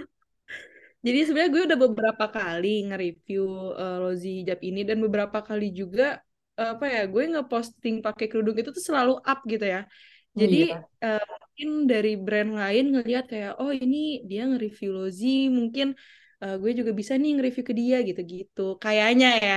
Jadi 1.06 1.18
sebenarnya 1.26 1.50
gue 1.54 1.62
udah 1.68 1.80
beberapa 1.86 2.24
kali 2.36 2.68
nge-review 2.86 3.42
eh, 3.82 3.96
Lozi 4.02 4.28
hijab 4.42 4.60
ini 4.68 4.80
dan 4.88 4.98
beberapa 5.04 5.38
kali 5.48 5.66
juga 5.80 6.22
apa 6.60 6.84
ya 6.94 7.00
gue 7.12 7.22
ngeposting 7.30 7.94
pakai 8.04 8.24
kerudung 8.30 8.56
itu 8.60 8.70
tuh 8.76 8.84
selalu 8.88 9.12
up 9.30 9.38
gitu 9.52 9.64
ya. 9.74 9.78
Jadi 10.40 10.56
Iya, 10.56 10.88
eh, 11.04 11.20
mungkin 11.42 11.68
dari 11.90 12.08
brand 12.24 12.50
lain 12.60 12.84
ngelihat 12.92 13.24
kayak 13.32 13.50
oh 13.60 13.70
ini 13.82 13.96
dia 14.28 14.40
nge-review 14.48 14.88
Lozi 14.96 15.26
mungkin 15.58 15.86
eh, 16.42 16.54
gue 16.62 16.70
juga 16.78 16.92
bisa 17.00 17.12
nih 17.20 17.28
nge-review 17.34 17.64
ke 17.70 17.74
dia 17.80 17.96
gitu-gitu. 18.08 18.60
Kayaknya 18.82 19.28
ya. 19.46 19.54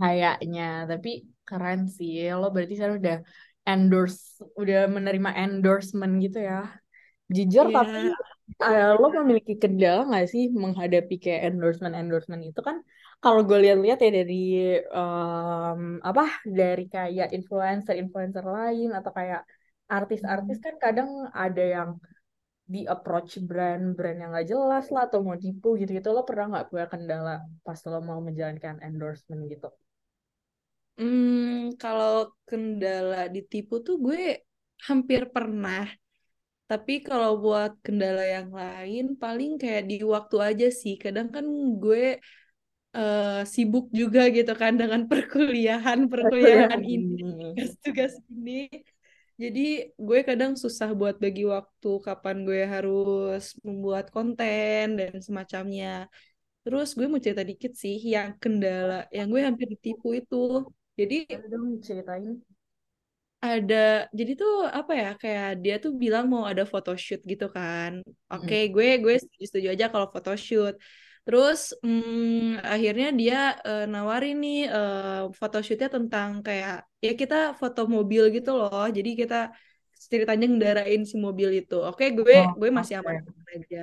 kayaknya. 0.00 0.62
Tapi 0.90 1.08
keren 1.46 1.80
sih. 1.96 2.10
Lo 2.40 2.46
berarti 2.54 2.72
sekarang 2.76 2.96
udah 3.02 3.16
endorse, 3.70 4.20
udah 4.60 4.78
menerima 4.96 5.30
endorsement 5.42 6.12
gitu 6.24 6.38
ya. 6.48 6.54
Jujur 7.36 7.66
Iya. 7.66 7.76
tapi 7.76 7.98
eh, 8.66 8.86
lo 9.00 9.06
memiliki 9.18 9.52
kendala 9.62 10.00
nggak 10.08 10.26
sih 10.32 10.42
menghadapi 10.62 11.14
kayak 11.24 11.42
endorsement 11.48 11.94
endorsement 12.00 12.42
itu 12.48 12.60
kan? 12.68 12.76
Kalau 13.22 13.40
gue 13.48 13.58
lihat-lihat 13.64 13.98
ya 14.04 14.10
dari 14.18 14.34
em, 14.96 15.80
apa 16.08 16.22
dari 16.58 16.82
kayak 16.94 17.28
influencer 17.36 17.94
influencer 18.02 18.44
lain 18.56 18.88
atau 18.98 19.10
kayak 19.18 19.40
artis-artis 19.96 20.56
kan 20.64 20.74
kadang 20.84 21.10
ada 21.44 21.62
yang 21.76 21.90
di 22.74 22.80
approach 22.94 23.30
brand-brand 23.48 24.18
yang 24.22 24.30
nggak 24.32 24.48
jelas 24.52 24.84
lah 24.94 25.02
atau 25.08 25.20
mau 25.26 25.36
tipu 25.44 25.68
gitu-gitu 25.80 26.08
lo 26.16 26.22
pernah 26.28 26.46
nggak 26.52 26.66
punya 26.70 26.86
kendala 26.92 27.32
pas 27.66 27.80
lo 27.90 27.98
mau 28.08 28.20
menjalankan 28.28 28.76
endorsement 28.88 29.42
gitu? 29.52 29.68
Hmm, 30.98 31.72
kalau 31.82 32.12
kendala 32.48 33.16
ditipu 33.34 33.74
tuh 33.86 33.94
gue 34.04 34.20
hampir 34.86 35.20
pernah. 35.34 35.80
Tapi 36.70 36.92
kalau 37.08 37.30
buat 37.44 37.72
kendala 37.84 38.22
yang 38.24 38.48
lain 38.60 39.04
paling 39.22 39.50
kayak 39.60 39.82
di 39.90 39.94
waktu 40.14 40.36
aja 40.48 40.66
sih. 40.72 40.94
Kadang 41.04 41.28
kan 41.34 41.46
gue 41.82 42.16
eh, 42.96 43.40
sibuk 43.54 43.84
juga 44.00 44.20
gitu 44.36 44.52
kan 44.62 44.72
dengan 44.80 45.00
perkuliahan, 45.10 45.98
perkuliahan 46.12 46.82
ini, 46.82 47.06
ini. 47.20 47.44
tugas-tugas 47.54 48.12
ini. 48.32 48.52
Jadi 49.42 49.60
gue 50.06 50.18
kadang 50.28 50.52
susah 50.54 50.88
buat 50.98 51.16
bagi 51.24 51.42
waktu 51.54 51.88
kapan 52.06 52.36
gue 52.46 52.60
harus 52.74 53.42
membuat 53.66 54.04
konten 54.14 54.84
dan 54.98 55.12
semacamnya. 55.26 56.06
Terus 56.62 56.88
gue 56.96 57.06
mau 57.10 57.18
cerita 57.18 57.42
dikit 57.50 57.72
sih 57.82 57.96
yang 58.14 58.38
kendala 58.42 58.94
yang 59.16 59.26
gue 59.32 59.40
hampir 59.42 59.66
ditipu 59.74 60.14
itu. 60.20 60.36
Jadi 60.98 61.14
dong 61.52 61.82
ceritain. 61.82 62.38
Ada 63.42 64.06
jadi 64.18 64.32
tuh 64.40 64.52
apa 64.78 64.92
ya 64.94 65.08
kayak 65.22 65.48
dia 65.62 65.74
tuh 65.82 65.92
bilang 66.02 66.24
mau 66.32 66.44
ada 66.46 66.62
photoshoot 66.62 67.20
gitu 67.26 67.44
kan. 67.56 67.92
Oke, 68.32 68.56
Mm. 68.56 68.70
gue 68.74 68.88
gue 69.02 69.14
setuju, 69.22 69.44
setuju 69.50 69.68
aja 69.74 69.86
kalau 69.92 70.06
photoshoot. 70.14 70.74
Terus 71.26 71.60
hmm, 71.82 72.62
akhirnya 72.62 73.08
dia 73.20 73.38
uh, 73.66 73.84
nawarin 73.92 74.36
nih 74.42 74.58
uh, 74.70 75.30
photoshootnya 75.38 75.88
tentang 75.96 76.28
kayak 76.46 76.86
ya 77.02 77.12
kita 77.20 77.34
foto 77.60 77.80
mobil 77.90 78.22
gitu 78.36 78.50
loh. 78.58 78.86
Jadi 78.96 79.10
kita 79.20 79.36
ceritanya 80.10 80.46
ngendarain 80.50 81.02
si 81.10 81.16
mobil 81.18 81.48
itu. 81.62 81.74
Oke, 81.88 82.04
gue 82.18 82.36
oh, 82.46 82.54
gue 82.60 82.70
masih 82.78 82.94
okay. 83.02 83.22
aman 83.22 83.46
aja. 83.58 83.82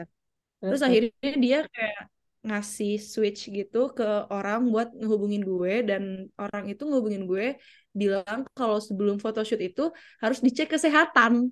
Terus 0.60 0.82
akhirnya 0.88 1.32
dia 1.44 1.60
kayak 1.68 2.02
ngasih 2.40 2.92
switch 3.04 3.52
gitu 3.52 3.92
ke 3.92 4.04
orang 4.32 4.72
buat 4.72 4.96
ngehubungin 4.96 5.44
gue 5.44 5.74
dan 5.84 6.04
orang 6.40 6.72
itu 6.72 6.88
ngehubungin 6.88 7.24
gue 7.28 7.60
bilang 8.00 8.48
kalau 8.56 8.80
sebelum 8.80 9.20
photoshoot 9.20 9.60
itu 9.60 9.92
harus 10.24 10.40
dicek 10.40 10.72
kesehatan. 10.72 11.52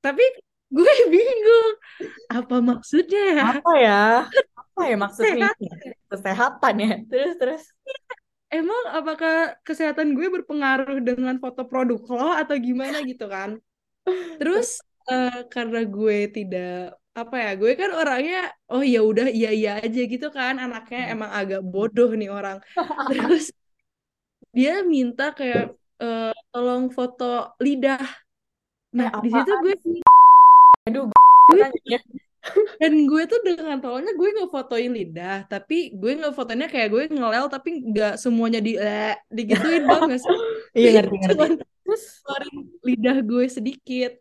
Tapi 0.00 0.24
gue 0.72 0.94
bingung 1.12 1.74
apa 2.32 2.56
maksudnya 2.64 3.22
ya? 3.36 3.46
Apa 3.60 3.72
ya? 3.76 4.02
Apa 4.56 4.82
ya 4.88 4.96
maksudnya? 4.96 5.50
Kesehatan 6.08 6.74
ya. 6.80 6.94
Terus 7.04 7.32
terus. 7.36 7.64
Emang 8.48 8.80
apakah 8.96 9.60
kesehatan 9.60 10.16
gue 10.16 10.32
berpengaruh 10.40 11.04
dengan 11.04 11.36
foto 11.36 11.68
produk 11.68 12.00
lo 12.00 12.32
atau 12.32 12.56
gimana 12.56 13.04
gitu 13.04 13.28
kan? 13.28 13.60
Terus 14.40 14.80
uh, 15.04 15.44
karena 15.52 15.84
gue 15.84 16.32
tidak 16.32 16.96
apa 17.18 17.34
ya 17.34 17.50
gue 17.58 17.72
kan 17.74 17.90
orangnya 17.90 18.40
oh 18.70 18.82
ya 18.86 19.02
udah 19.02 19.26
iya 19.26 19.50
iya 19.50 19.70
aja 19.82 20.00
gitu 20.06 20.30
kan 20.30 20.54
anaknya 20.62 21.10
hmm. 21.10 21.14
emang 21.18 21.30
agak 21.34 21.60
bodoh 21.66 22.14
nih 22.14 22.30
orang 22.30 22.62
terus 23.10 23.50
dia 24.52 24.82
minta 24.84 25.32
kayak 25.36 25.74
uh, 26.00 26.34
tolong 26.52 26.88
foto 26.90 27.54
lidah. 27.60 28.02
Nah 28.96 29.08
eh, 29.12 29.20
di 29.24 29.28
situ 29.30 29.52
gue 29.60 29.74
aduh 30.88 31.04
gue, 31.52 31.64
dan 32.80 32.92
gue 33.04 33.22
tuh 33.28 33.40
dengan 33.44 33.76
tolongnya 33.76 34.16
gue 34.16 34.28
nggak 34.32 34.48
fotoin 34.48 34.88
lidah 34.88 35.44
tapi 35.44 35.92
gue 35.92 36.16
nggak 36.16 36.32
fotonya 36.32 36.64
kayak 36.64 36.88
gue 36.88 37.02
ngelel 37.12 37.52
tapi 37.52 37.84
nggak 37.92 38.16
semuanya 38.16 38.60
di 38.64 38.80
eh, 38.80 39.16
digituin 39.28 39.84
banget 39.84 40.24
sih? 40.24 40.38
Iya 40.78 41.00
ngerti 41.00 41.16
ngerti. 41.16 41.64
Terus 41.84 42.04
lidah 42.84 43.18
gue 43.24 43.44
sedikit. 43.48 44.12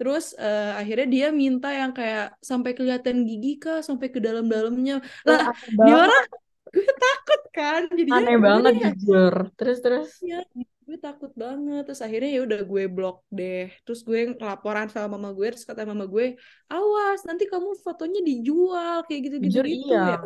Terus 0.00 0.32
uh, 0.32 0.80
akhirnya 0.80 1.08
dia 1.12 1.28
minta 1.28 1.68
yang 1.68 1.92
kayak 1.92 2.32
sampai 2.40 2.72
kelihatan 2.72 3.28
gigi 3.28 3.60
kah, 3.60 3.84
sampai 3.84 4.08
ke 4.08 4.16
dalam-dalamnya. 4.16 5.04
Lah, 5.28 5.52
di 5.68 5.92
orang 5.92 6.24
gue 6.70 6.86
takut 6.86 7.42
kan. 7.50 7.82
Jadi 7.90 8.10
aneh 8.10 8.38
banget 8.38 8.74
ya. 8.78 8.90
jujur. 8.94 9.34
Terus 9.58 9.78
terus. 9.82 10.08
Iya, 10.22 10.40
gue 10.56 10.98
takut 10.98 11.32
banget. 11.34 11.82
Terus 11.90 12.02
akhirnya 12.02 12.30
ya 12.30 12.40
udah 12.46 12.60
gue 12.64 12.84
blok 12.86 13.26
deh. 13.30 13.70
Terus 13.82 14.00
gue 14.06 14.20
laporan 14.38 14.86
sama 14.90 15.18
mama 15.18 15.30
gue, 15.34 15.46
terus 15.54 15.66
kata 15.66 15.82
mama 15.86 16.06
gue, 16.06 16.38
"Awas, 16.70 17.26
nanti 17.26 17.44
kamu 17.50 17.78
fotonya 17.82 18.20
dijual 18.22 19.06
kayak 19.06 19.20
gitu-gitu 19.30 19.58
gitu." 19.66 19.90
Iya. 19.90 20.04
Ya. 20.06 20.18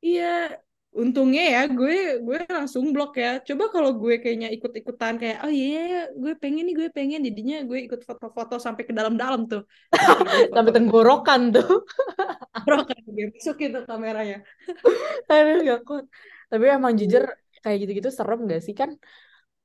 Iya, 0.00 0.34
untungnya 0.90 1.42
ya 1.46 1.60
gue 1.70 2.18
gue 2.18 2.38
langsung 2.50 2.90
blok 2.90 3.14
ya 3.14 3.38
coba 3.46 3.70
kalau 3.70 3.94
gue 3.94 4.18
kayaknya 4.18 4.50
ikut-ikutan 4.50 5.22
kayak 5.22 5.38
oh 5.46 5.52
iya 5.52 5.70
yeah, 5.70 6.04
gue 6.18 6.34
pengen 6.34 6.66
nih 6.66 6.74
gue 6.74 6.88
pengen 6.90 7.22
jadinya 7.22 7.62
gue 7.62 7.86
ikut 7.86 8.02
foto-foto 8.02 8.58
sampai 8.58 8.82
ke 8.82 8.90
dalam-dalam 8.90 9.46
tuh 9.46 9.62
sampai 10.50 10.72
tenggorokan 10.76 11.54
tuh 11.54 11.86
tenggorokan 12.54 12.98
gue 13.06 13.26
masukin 13.34 13.68
tuh 13.74 13.82
kameranya? 13.86 14.36
Aduh 15.30 15.56
gak 15.68 15.80
kuat. 15.86 16.04
Tapi 16.50 16.64
emang 16.66 16.92
jujur 16.98 17.22
kayak 17.62 17.78
gitu-gitu 17.86 18.10
serem 18.10 18.40
gak 18.50 18.62
sih? 18.66 18.74
Kan 18.74 18.98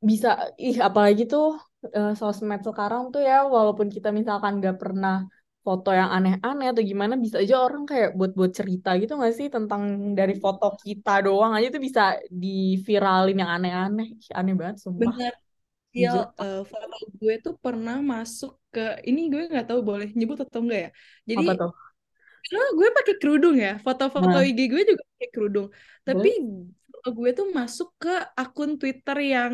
bisa 0.10 0.54
ih 0.62 0.78
apalagi 0.78 1.26
tuh 1.26 1.58
uh, 1.98 2.14
sosmed 2.14 2.62
sekarang 2.62 3.10
tuh 3.14 3.22
ya 3.26 3.48
walaupun 3.48 3.88
kita 3.90 4.14
misalkan 4.14 4.62
gak 4.62 4.78
pernah 4.78 5.26
foto 5.66 5.90
yang 5.90 6.14
aneh-aneh 6.14 6.70
atau 6.70 6.84
gimana 6.86 7.18
bisa 7.18 7.42
aja 7.42 7.58
orang 7.58 7.90
kayak 7.90 8.14
buat-buat 8.14 8.52
cerita 8.54 8.90
gitu 9.02 9.18
gak 9.18 9.34
sih? 9.34 9.48
Tentang 9.50 10.14
dari 10.14 10.38
foto 10.38 10.78
kita 10.78 11.26
doang 11.26 11.58
aja 11.58 11.74
tuh 11.74 11.82
bisa 11.82 12.22
diviralin 12.30 13.38
yang 13.42 13.52
aneh-aneh. 13.58 14.08
Aneh 14.30 14.54
banget 14.54 14.78
sumpah. 14.86 15.14
Bener. 15.16 15.34
Ya, 15.96 16.28
uh, 16.36 16.62
foto 16.68 17.08
gue 17.16 17.40
tuh 17.40 17.56
pernah 17.56 18.04
masuk 18.04 18.60
ke 18.68 19.00
ini 19.08 19.32
gue 19.32 19.48
nggak 19.48 19.72
tahu 19.72 19.80
boleh 19.80 20.12
nyebut 20.12 20.44
atau 20.44 20.60
enggak 20.60 20.80
ya. 20.86 20.90
Jadi 21.24 21.46
Karena 22.46 22.66
gue 22.78 22.88
pakai 22.94 23.16
kerudung 23.18 23.56
ya, 23.58 23.74
foto-foto 23.82 24.38
nah. 24.38 24.46
IG 24.46 24.60
gue 24.70 24.84
juga 24.86 25.04
pakai 25.18 25.30
kerudung. 25.34 25.68
Tapi 26.06 26.32
gue 27.06 27.30
tuh 27.38 27.48
masuk 27.54 27.94
ke 28.02 28.14
akun 28.34 28.82
Twitter 28.82 29.18
yang 29.22 29.54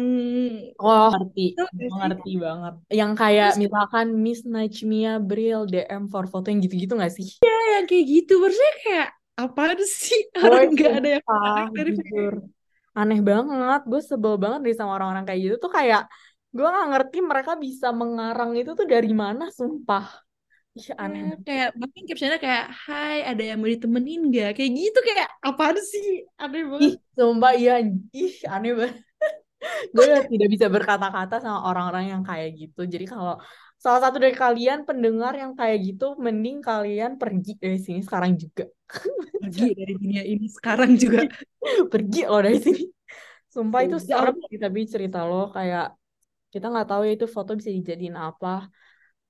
oh 0.79 1.11
ngerti. 1.11 1.55
Ngerti 1.75 2.31
banget. 2.39 2.73
Yang 2.91 3.11
kayak 3.15 3.49
Terus, 3.55 3.61
misalkan 3.63 4.07
Miss 4.19 4.41
Najmia 4.47 5.19
Bril 5.19 5.67
DM 5.67 6.07
for 6.07 6.27
foto 6.31 6.47
yang 6.47 6.63
gitu-gitu 6.63 6.95
gak 6.95 7.11
sih? 7.11 7.39
Ya 7.43 7.57
yang 7.79 7.85
kayak 7.87 8.05
gitu. 8.07 8.39
Maksudnya 8.39 8.75
kayak 8.83 9.09
apa 9.39 9.61
sih? 9.83 10.19
Orang 10.43 10.75
nggak 10.75 10.93
ada 11.03 11.09
yang 11.19 11.71
dari 11.75 11.91
jujur. 11.95 12.33
Aneh 12.91 13.19
banget. 13.23 13.81
Gue 13.87 14.01
sebel 14.03 14.35
banget 14.35 14.59
nih 14.67 14.75
sama 14.75 14.99
orang-orang 14.99 15.23
kayak 15.23 15.39
gitu. 15.39 15.55
Tuh 15.59 15.71
kayak 15.71 16.11
gue 16.51 16.67
nggak 16.67 16.87
ngerti 16.91 17.17
mereka 17.23 17.55
bisa 17.55 17.95
mengarang 17.95 18.51
itu 18.59 18.75
tuh 18.75 18.83
dari 18.83 19.11
mana 19.15 19.47
sumpah 19.47 20.03
Iya 20.71 20.93
aneh 21.03 21.19
ya, 21.27 21.35
kayak 21.47 21.69
bahkan 21.75 22.03
captionnya 22.07 22.39
kayak 22.39 22.65
Hai 22.87 23.17
ada 23.27 23.43
yang 23.43 23.59
mau 23.59 23.67
ditemenin 23.67 24.19
gak 24.31 24.49
kayak 24.55 24.71
gitu 24.71 24.97
kayak 25.03 25.27
apa 25.43 25.65
sih? 25.83 26.23
Aneh 26.39 26.63
banget. 26.63 26.83
ih 26.87 26.93
sumpah 27.11 27.51
iya 27.59 27.73
ih 28.15 28.33
aneh 28.47 28.71
banget. 28.79 28.95
Gue 29.95 30.05
tidak 30.31 30.47
bisa 30.47 30.67
berkata-kata 30.71 31.35
sama 31.43 31.59
orang-orang 31.67 32.05
yang 32.15 32.21
kayak 32.23 32.55
gitu. 32.55 32.87
Jadi 32.87 33.03
kalau 33.03 33.35
salah 33.75 33.99
satu 33.99 34.17
dari 34.23 34.31
kalian 34.31 34.87
pendengar 34.87 35.35
yang 35.35 35.51
kayak 35.59 35.77
gitu 35.83 36.15
mending 36.15 36.63
kalian 36.63 37.19
pergi 37.19 37.51
dari 37.59 37.75
sini 37.75 37.99
sekarang 38.07 38.39
juga. 38.39 38.63
Pergi 39.43 39.75
dari 39.75 39.93
dunia 39.99 40.23
ini 40.23 40.45
sekarang 40.47 40.95
juga. 40.95 41.27
Pergi 41.91 42.21
loh 42.31 42.39
dari 42.39 42.59
sini. 42.63 42.83
Sumpah 43.51 43.83
itu 43.83 43.99
serem 43.99 44.39
sih 44.47 44.55
tapi 44.55 44.79
cerita 44.87 45.27
lo 45.27 45.51
kayak 45.51 45.99
kita 46.51 46.65
nggak 46.71 46.87
tahu 46.87 47.01
ya 47.07 47.11
itu 47.19 47.27
foto 47.27 47.51
bisa 47.59 47.71
dijadiin 47.71 48.15
apa 48.15 48.71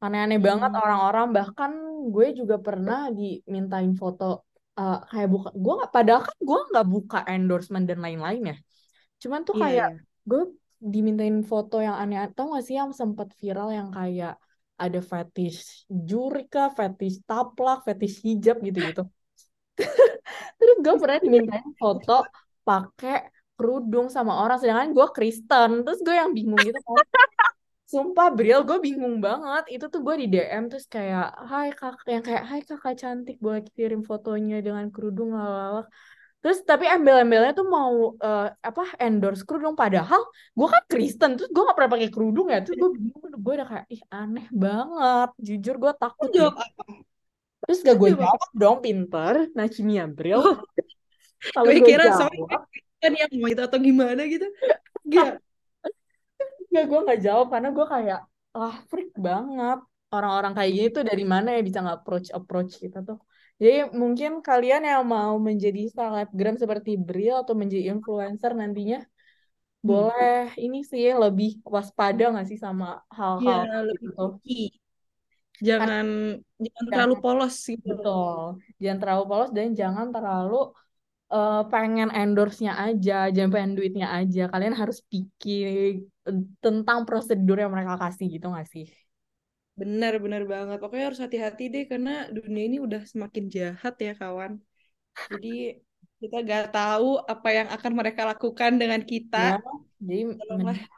aneh-aneh 0.01 0.41
hmm. 0.41 0.47
banget 0.49 0.71
orang-orang 0.73 1.27
bahkan 1.29 1.71
gue 2.09 2.27
juga 2.33 2.57
pernah 2.57 3.13
dimintain 3.13 3.93
foto 3.93 4.49
uh, 4.75 4.99
kayak 5.05 5.29
buka 5.29 5.49
gue 5.53 5.73
nggak 5.77 5.91
padahal 5.93 6.21
kan 6.25 6.37
gue 6.41 6.59
nggak 6.73 6.87
buka 6.89 7.19
endorsement 7.29 7.85
dan 7.85 8.01
lain-lain 8.01 8.55
ya 8.55 8.57
cuman 9.21 9.45
tuh 9.45 9.55
yeah, 9.55 9.63
kayak 9.63 9.89
yeah. 9.93 10.25
gue 10.25 10.43
dimintain 10.81 11.45
foto 11.45 11.77
yang 11.77 11.93
aneh 11.93 12.17
tau 12.33 12.57
gak 12.57 12.65
sih 12.65 12.73
yang 12.73 12.89
sempat 12.89 13.29
viral 13.37 13.69
yang 13.69 13.93
kayak 13.93 14.41
ada 14.81 14.97
fetish 14.97 15.85
jurika, 15.85 16.73
fetish 16.73 17.21
taplak, 17.29 17.85
fetish 17.85 18.25
hijab 18.25 18.57
gitu-gitu. 18.65 19.05
Terus 20.57 20.77
gue 20.81 20.95
pernah 20.97 21.19
dimintain 21.21 21.69
foto 21.77 22.25
pakai 22.65 23.29
kerudung 23.53 24.09
sama 24.09 24.41
orang 24.41 24.57
sedangkan 24.57 24.89
gue 24.89 25.07
Kristen. 25.13 25.85
Terus 25.85 26.01
gue 26.01 26.15
yang 26.17 26.33
bingung 26.33 26.57
gitu 26.65 26.81
kan. 26.81 26.97
Sumpah 27.91 28.32
Bril, 28.32 28.63
gue 28.63 28.80
bingung 28.80 29.19
banget. 29.19 29.63
Itu 29.75 29.86
tuh 29.91 29.99
gue 29.99 30.15
di 30.23 30.27
DM 30.32 30.71
terus 30.71 30.88
kayak, 30.88 31.27
hai 31.51 31.75
kakak, 31.75 32.08
yang 32.08 32.23
kayak, 32.23 32.43
hai 32.47 32.62
kakak 32.63 32.95
cantik, 32.95 33.36
boleh 33.43 33.62
kirim 33.75 34.08
fotonya 34.08 34.63
dengan 34.63 34.88
kerudung, 34.95 35.36
lalala. 35.36 35.84
Terus 36.41 36.65
tapi 36.65 36.89
embel-embelnya 36.89 37.54
tuh 37.54 37.69
mau 37.69 38.17
uh, 38.17 38.49
apa 38.49 38.97
endorse 38.97 39.45
kerudung. 39.45 39.77
Padahal 39.77 40.25
gue 40.58 40.67
kan 40.73 40.84
Kristen 40.89 41.38
terus 41.38 41.54
gue 41.54 41.62
gak 41.62 41.77
pernah 41.77 41.91
pakai 41.93 42.10
kerudung 42.10 42.49
ya. 42.49 42.65
Terus 42.65 42.82
gue 42.82 42.89
bingung 42.97 43.21
gue 43.30 43.54
udah 43.62 43.67
kayak 43.69 43.86
ih 43.93 44.01
aneh 44.10 44.47
banget. 44.49 45.30
Jujur 45.38 45.75
gue 45.77 45.93
takut 46.01 46.30
jawab 46.34 46.58
apa? 46.58 46.84
Terus 47.69 47.80
gak 47.86 47.97
gue 48.01 48.10
jawab 48.17 48.51
dong 48.58 48.77
pinter. 48.82 49.54
Nah 49.54 49.69
kimia 49.69 50.10
Bril. 50.10 50.41
Oh. 50.41 50.58
kalau 51.54 51.69
gue 51.69 51.86
kira 51.86 52.10
jawab, 52.10 52.65
kan 53.01 53.12
yang 53.13 53.32
mau 53.38 53.49
itu 53.49 53.62
atau 53.62 53.77
gimana 53.77 54.21
gitu. 54.25 54.49
Gak 55.13 55.38
Gak, 56.71 56.86
gue 56.88 56.99
gak 57.03 57.19
jawab 57.19 57.47
karena 57.51 57.69
gue 57.75 57.86
kayak 57.86 58.19
ah 58.51 58.75
freak 58.88 59.15
banget 59.15 59.79
orang-orang 60.12 60.51
kayak 60.55 60.71
gini 60.75 60.88
tuh 60.91 61.03
dari 61.07 61.23
mana 61.23 61.55
ya 61.55 61.62
bisa 61.63 61.79
nggak 61.79 62.03
approach 62.03 62.27
approach 62.36 62.75
kita 62.84 62.99
tuh 62.99 63.15
jadi 63.55 63.93
mungkin 63.95 64.43
kalian 64.43 64.84
yang 64.84 65.07
mau 65.07 65.39
menjadi 65.39 65.88
selebgram 65.88 66.60
seperti 66.60 66.99
Bril 66.99 67.47
atau 67.47 67.55
menjadi 67.55 67.95
influencer 67.95 68.51
nantinya 68.51 68.99
hmm. 68.99 69.88
boleh 69.88 70.51
ini 70.60 70.84
sih 70.84 71.15
lebih 71.15 71.63
waspada 71.63 72.34
nggak 72.34 72.47
sih 72.49 72.60
sama 72.60 72.99
hal-hal 73.07 73.88
ya, 73.88 73.95
gitu. 73.95 74.41
Jangan 75.62 76.05
jangan 76.57 76.86
terlalu 76.89 77.15
polos 77.21 77.53
sih. 77.62 77.77
Betul. 77.77 78.57
Jangan 78.81 78.97
terlalu 78.97 79.23
polos 79.29 79.49
dan 79.53 79.77
jangan 79.77 80.10
terlalu 80.10 80.73
uh, 81.32 81.63
pengen 81.72 82.12
endorse-nya 82.12 82.76
aja, 82.76 83.32
jangan 83.32 83.52
pengen 83.56 83.74
duitnya 83.80 84.08
aja. 84.12 84.52
Kalian 84.52 84.76
harus 84.76 85.00
pikir 85.08 86.04
tentang 86.60 87.08
prosedur 87.08 87.58
yang 87.58 87.72
mereka 87.72 87.98
kasih 87.98 88.28
gitu 88.28 88.52
nggak 88.52 88.67
sih? 88.70 88.86
Benar, 89.80 90.20
benar 90.20 90.44
banget. 90.46 90.78
Pokoknya 90.78 91.06
harus 91.10 91.24
hati-hati 91.24 91.72
deh 91.72 91.84
karena 91.88 92.28
dunia 92.30 92.63
ini 92.67 92.78
udah 92.84 93.02
semakin 93.08 93.48
jahat 93.48 93.96
ya 93.98 94.13
kawan. 94.13 94.60
Jadi 95.32 95.82
kita 96.22 96.38
gak 96.46 96.65
tahu 96.70 97.17
apa 97.26 97.50
yang 97.50 97.67
akan 97.74 97.91
mereka 97.98 98.22
lakukan 98.30 98.78
dengan 98.78 99.02
kita. 99.02 99.58
Ya, 99.58 99.60
jadi 99.98 100.38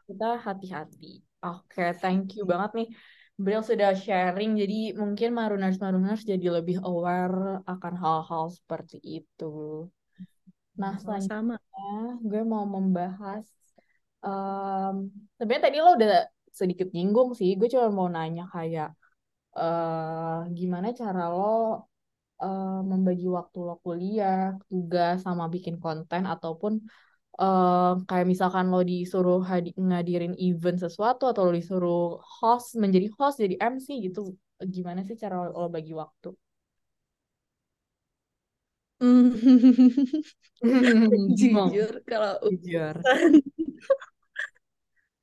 kita 0.10 0.30
hati-hati. 0.41 1.24
Oke, 1.43 1.80
okay, 1.80 1.89
thank 1.96 2.36
you 2.36 2.43
banget 2.43 2.72
nih 2.76 2.89
Bril 3.34 3.65
sudah 3.65 3.98
sharing, 3.98 4.54
jadi 4.62 4.93
mungkin 4.93 5.34
maruners-maruners 5.34 6.22
jadi 6.22 6.62
lebih 6.62 6.78
aware 6.86 7.65
akan 7.65 7.93
hal-hal 7.98 8.54
seperti 8.54 9.02
itu. 9.02 9.89
Nah, 10.73 10.93
selanjutnya 10.97 12.17
gue 12.25 12.41
mau 12.41 12.65
membahas, 12.65 13.45
um, 14.25 15.09
sebenarnya 15.38 15.63
tadi 15.69 15.77
lo 15.77 15.93
udah 15.93 16.25
sedikit 16.49 16.89
nyinggung 16.89 17.38
sih, 17.38 17.53
gue 17.59 17.69
cuma 17.69 17.93
mau 17.93 18.09
nanya 18.09 18.49
kayak, 18.49 18.89
uh, 19.57 20.49
gimana 20.57 20.89
cara 20.97 21.29
lo 21.29 21.86
uh, 22.41 22.79
membagi 22.81 23.29
waktu 23.29 23.57
lo 23.62 23.77
kuliah, 23.86 24.57
tugas, 24.69 25.21
sama 25.21 25.45
bikin 25.53 25.77
konten, 25.77 26.25
ataupun 26.25 26.81
uh, 27.38 27.93
kayak 28.09 28.25
misalkan 28.25 28.65
lo 28.73 28.81
disuruh 28.81 29.45
ngadirin 29.77 30.33
event 30.41 30.77
sesuatu 30.81 31.29
atau 31.29 31.49
lo 31.49 31.53
disuruh 31.53 32.17
host 32.41 32.77
menjadi 32.81 33.07
host 33.17 33.38
jadi 33.38 33.55
MC 33.62 33.88
gitu. 34.09 34.33
Gimana 34.63 35.05
sih 35.05 35.17
cara 35.17 35.49
lo, 35.49 35.53
lo 35.53 35.67
bagi 35.69 35.93
waktu? 35.93 36.33
jujur 41.39 41.93
kalau 42.07 42.39
jujur. 42.47 42.95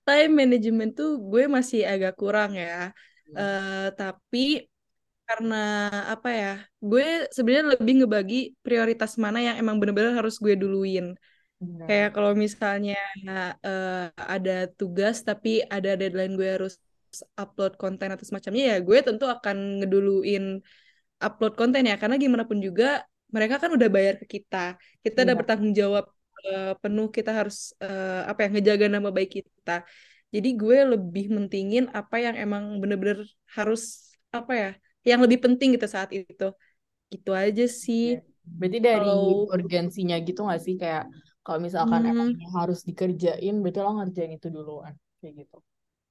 time 0.04 0.32
management 0.34 0.92
tuh 0.98 1.22
gue 1.30 1.44
masih 1.48 1.86
agak 1.86 2.18
kurang 2.20 2.58
ya. 2.58 2.92
Uh, 3.30 3.94
tapi 3.94 4.66
karena 5.22 5.62
apa 6.10 6.28
ya 6.34 6.52
gue 6.82 7.30
sebenarnya 7.30 7.78
lebih 7.78 7.94
ngebagi 8.02 8.58
prioritas 8.66 9.14
mana 9.14 9.38
yang 9.38 9.56
emang 9.62 9.78
bener-bener 9.78 10.18
harus 10.18 10.42
gue 10.42 10.58
duluin. 10.58 11.14
Kayak 11.60 12.16
kalau 12.16 12.32
misalnya 12.34 12.98
uh, 13.62 14.10
ada 14.16 14.66
tugas 14.78 15.22
tapi 15.22 15.62
ada 15.62 15.94
deadline 15.94 16.34
gue 16.34 16.48
harus 16.58 16.74
upload 17.38 17.78
konten 17.78 18.10
atau 18.10 18.26
semacamnya 18.26 18.74
ya 18.74 18.76
gue 18.82 18.98
tentu 19.06 19.30
akan 19.30 19.78
ngeduluin 19.78 20.58
upload 21.22 21.54
konten 21.54 21.86
ya. 21.86 21.94
Karena 22.00 22.18
gimana 22.18 22.44
pun 22.50 22.58
juga 22.58 23.06
mereka 23.34 23.62
kan 23.62 23.70
udah 23.72 23.88
bayar 23.88 24.14
ke 24.20 24.26
kita 24.38 24.76
kita 25.02 25.24
udah 25.24 25.34
iya. 25.34 25.40
bertanggung 25.40 25.72
jawab 25.74 26.04
uh, 26.50 26.74
penuh 26.82 27.08
kita 27.10 27.30
harus 27.30 27.72
uh, 27.82 28.26
apa 28.30 28.46
ya 28.46 28.48
ngejaga 28.52 28.86
nama 28.90 29.08
baik 29.10 29.40
kita 29.42 29.86
jadi 30.30 30.48
gue 30.54 30.78
lebih 30.94 31.26
mentingin 31.34 31.90
apa 31.90 32.22
yang 32.22 32.36
emang 32.38 32.78
bener-bener 32.78 33.26
harus 33.54 34.14
apa 34.30 34.52
ya 34.54 34.70
yang 35.02 35.20
lebih 35.24 35.42
penting 35.42 35.74
gitu 35.74 35.86
saat 35.90 36.14
itu 36.14 36.54
gitu 37.10 37.30
aja 37.34 37.66
sih 37.66 38.18
iya. 38.18 38.22
berarti 38.46 38.78
dari 38.78 39.10
Kalau... 39.10 39.50
urgensinya 39.50 40.16
gitu 40.22 40.46
gak 40.46 40.62
sih 40.62 40.78
kayak 40.78 41.10
kalau 41.42 41.58
misalkan 41.58 42.06
hmm. 42.06 42.12
emang 42.12 42.28
harus 42.54 42.86
dikerjain 42.86 43.58
berarti 43.58 43.78
lo 43.82 43.90
ngerjain 43.98 44.32
itu 44.38 44.46
duluan 44.52 44.94
kayak 45.18 45.46
gitu 45.46 45.58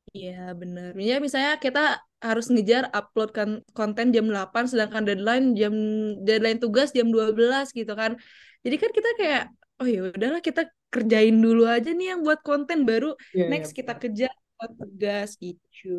Iya 0.09 0.57
bener. 0.57 0.97
Ya 0.97 1.21
misalnya 1.21 1.61
kita 1.61 2.01
harus 2.19 2.51
ngejar 2.51 2.91
upload 2.91 3.31
kan 3.31 3.49
konten 3.71 4.11
jam 4.11 4.27
8 4.27 4.67
sedangkan 4.67 5.07
deadline 5.07 5.55
jam 5.55 5.73
deadline 6.27 6.59
tugas 6.59 6.91
jam 6.91 7.07
12 7.07 7.71
gitu 7.71 7.93
kan. 7.95 8.19
Jadi 8.63 8.75
kan 8.75 8.91
kita 8.91 9.09
kayak 9.19 9.43
oh 9.79 9.87
ya 9.87 9.99
udahlah 10.11 10.43
kita 10.43 10.67
kerjain 10.91 11.37
dulu 11.39 11.63
aja 11.69 11.89
nih 11.95 12.15
yang 12.15 12.21
buat 12.25 12.41
konten 12.43 12.83
baru 12.83 13.15
yeah, 13.31 13.47
iya, 13.47 13.51
next 13.51 13.71
yeah, 13.71 13.77
kita 13.79 13.93
kejar 13.95 14.33
buat 14.59 14.71
tugas 14.75 15.29
gitu. 15.39 15.97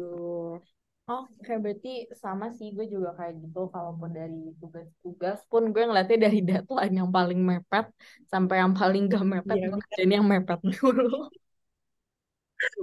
Oh, 1.11 1.27
kayak 1.43 1.61
berarti 1.67 2.07
sama 2.15 2.55
sih 2.55 2.71
gue 2.71 2.87
juga 2.87 3.11
kayak 3.19 3.43
gitu. 3.43 3.67
Kalaupun 3.75 4.15
dari 4.15 4.55
tugas-tugas 4.63 5.43
pun 5.51 5.75
gue 5.75 5.83
ngeliatnya 5.83 6.31
dari 6.31 6.39
deadline 6.39 6.95
yang 6.95 7.11
paling 7.11 7.41
mepet 7.43 7.91
sampai 8.31 8.63
yang 8.63 8.71
paling 8.77 9.11
gak 9.11 9.27
mepet, 9.27 9.59
yeah. 9.59 9.75
gue 9.75 10.07
yang 10.07 10.27
mepet 10.29 10.61
dulu. 10.63 11.27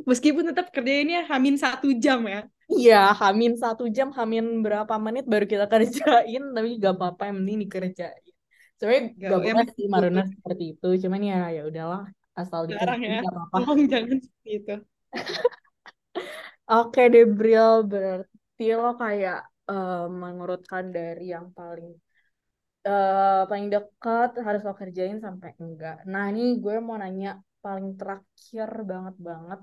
Meskipun 0.10 0.50
tetap 0.50 0.74
kerjainnya 0.74 1.28
hamin 1.30 1.56
satu 1.58 1.94
jam 1.98 2.26
ya. 2.26 2.42
Iya, 2.68 3.16
hamin 3.16 3.56
satu 3.56 3.88
jam, 3.88 4.12
hamin 4.12 4.60
berapa 4.60 4.92
menit 5.00 5.24
baru 5.24 5.48
kita 5.48 5.72
kerjain, 5.72 6.44
tapi 6.52 6.70
gak 6.82 7.00
apa-apa 7.00 7.32
yang 7.32 7.36
penting 7.44 7.58
dikerjain. 7.64 8.34
Sebenarnya 8.76 9.04
gak, 9.16 9.30
gak 9.32 9.40
boleh 9.42 9.68
sih 9.74 9.86
Maruna 9.88 10.24
seperti 10.28 10.64
itu, 10.76 10.90
cuman 11.08 11.22
ya 11.24 11.42
ya 11.50 11.62
udahlah 11.64 12.04
asal 12.36 12.68
dikerjain 12.68 13.22
ya. 13.22 13.22
apa-apa. 13.24 13.58
jangan 13.88 14.18
seperti 14.20 14.52
itu. 14.52 14.76
Oke 16.68 17.02
deh 17.08 17.24
Bril, 17.24 17.88
berarti 17.88 18.66
lo 18.76 18.92
kayak 19.00 19.40
uh, 19.72 20.12
mengurutkan 20.12 20.92
dari 20.92 21.32
yang 21.32 21.56
paling 21.56 21.96
uh, 22.84 23.48
paling 23.48 23.72
dekat 23.72 24.36
harus 24.44 24.62
lo 24.68 24.76
kerjain 24.76 25.24
sampai 25.24 25.56
enggak. 25.64 26.04
Nah 26.04 26.28
ini 26.36 26.60
gue 26.60 26.84
mau 26.84 27.00
nanya 27.00 27.40
paling 27.68 27.88
terakhir 28.00 28.70
banget 28.92 29.16
banget, 29.28 29.60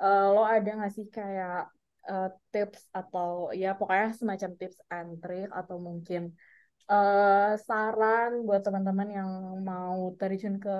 uh, 0.00 0.24
lo 0.32 0.42
ada 0.48 0.70
gak 0.80 0.92
sih 0.96 1.06
kayak 1.12 1.68
uh, 2.08 2.28
tips 2.52 2.88
atau 2.90 3.52
ya 3.52 3.76
pokoknya 3.78 4.08
semacam 4.16 4.50
tips 4.56 4.78
and 4.88 5.10
trick 5.20 5.48
atau 5.52 5.76
mungkin 5.76 6.32
uh, 6.88 7.54
saran 7.68 8.42
buat 8.46 8.62
teman-teman 8.66 9.08
yang 9.12 9.30
mau 9.62 10.16
terjun 10.18 10.56
ke 10.58 10.76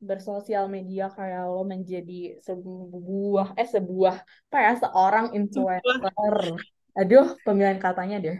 bersosial 0.00 0.70
media 0.70 1.12
kayak 1.12 1.42
lo 1.50 1.62
menjadi 1.66 2.38
sebuah 2.40 3.58
eh 3.60 3.68
sebuah 3.68 4.16
apa 4.22 4.58
ya 4.58 4.72
seorang 4.78 5.26
influencer. 5.36 6.36
Aduh, 6.92 7.26
pemilihan 7.44 7.80
katanya 7.80 8.16
deh. 8.20 8.38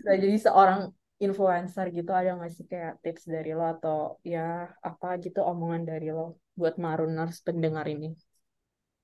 Sudah 0.00 0.16
jadi 0.16 0.36
seorang 0.40 0.80
influencer 1.22 1.86
gitu 1.94 2.10
ada 2.10 2.34
nggak 2.34 2.50
sih 2.50 2.66
kayak 2.66 2.98
tips 2.98 3.30
dari 3.30 3.54
lo 3.54 3.62
atau 3.78 4.18
ya 4.26 4.66
apa 4.82 5.22
gitu 5.22 5.38
omongan 5.38 5.86
dari 5.86 6.10
lo 6.10 6.41
buat 6.58 6.76
Maruners 6.76 7.40
pendengar 7.40 7.88
ini? 7.88 8.12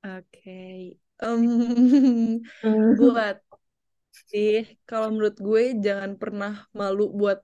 Oke, 0.04 0.24
okay. 0.30 0.78
um, 1.24 2.40
buat 3.00 3.42
sih 4.28 4.66
kalau 4.82 5.14
menurut 5.14 5.38
gue 5.38 5.78
jangan 5.78 6.18
pernah 6.18 6.66
malu 6.74 7.10
buat 7.14 7.38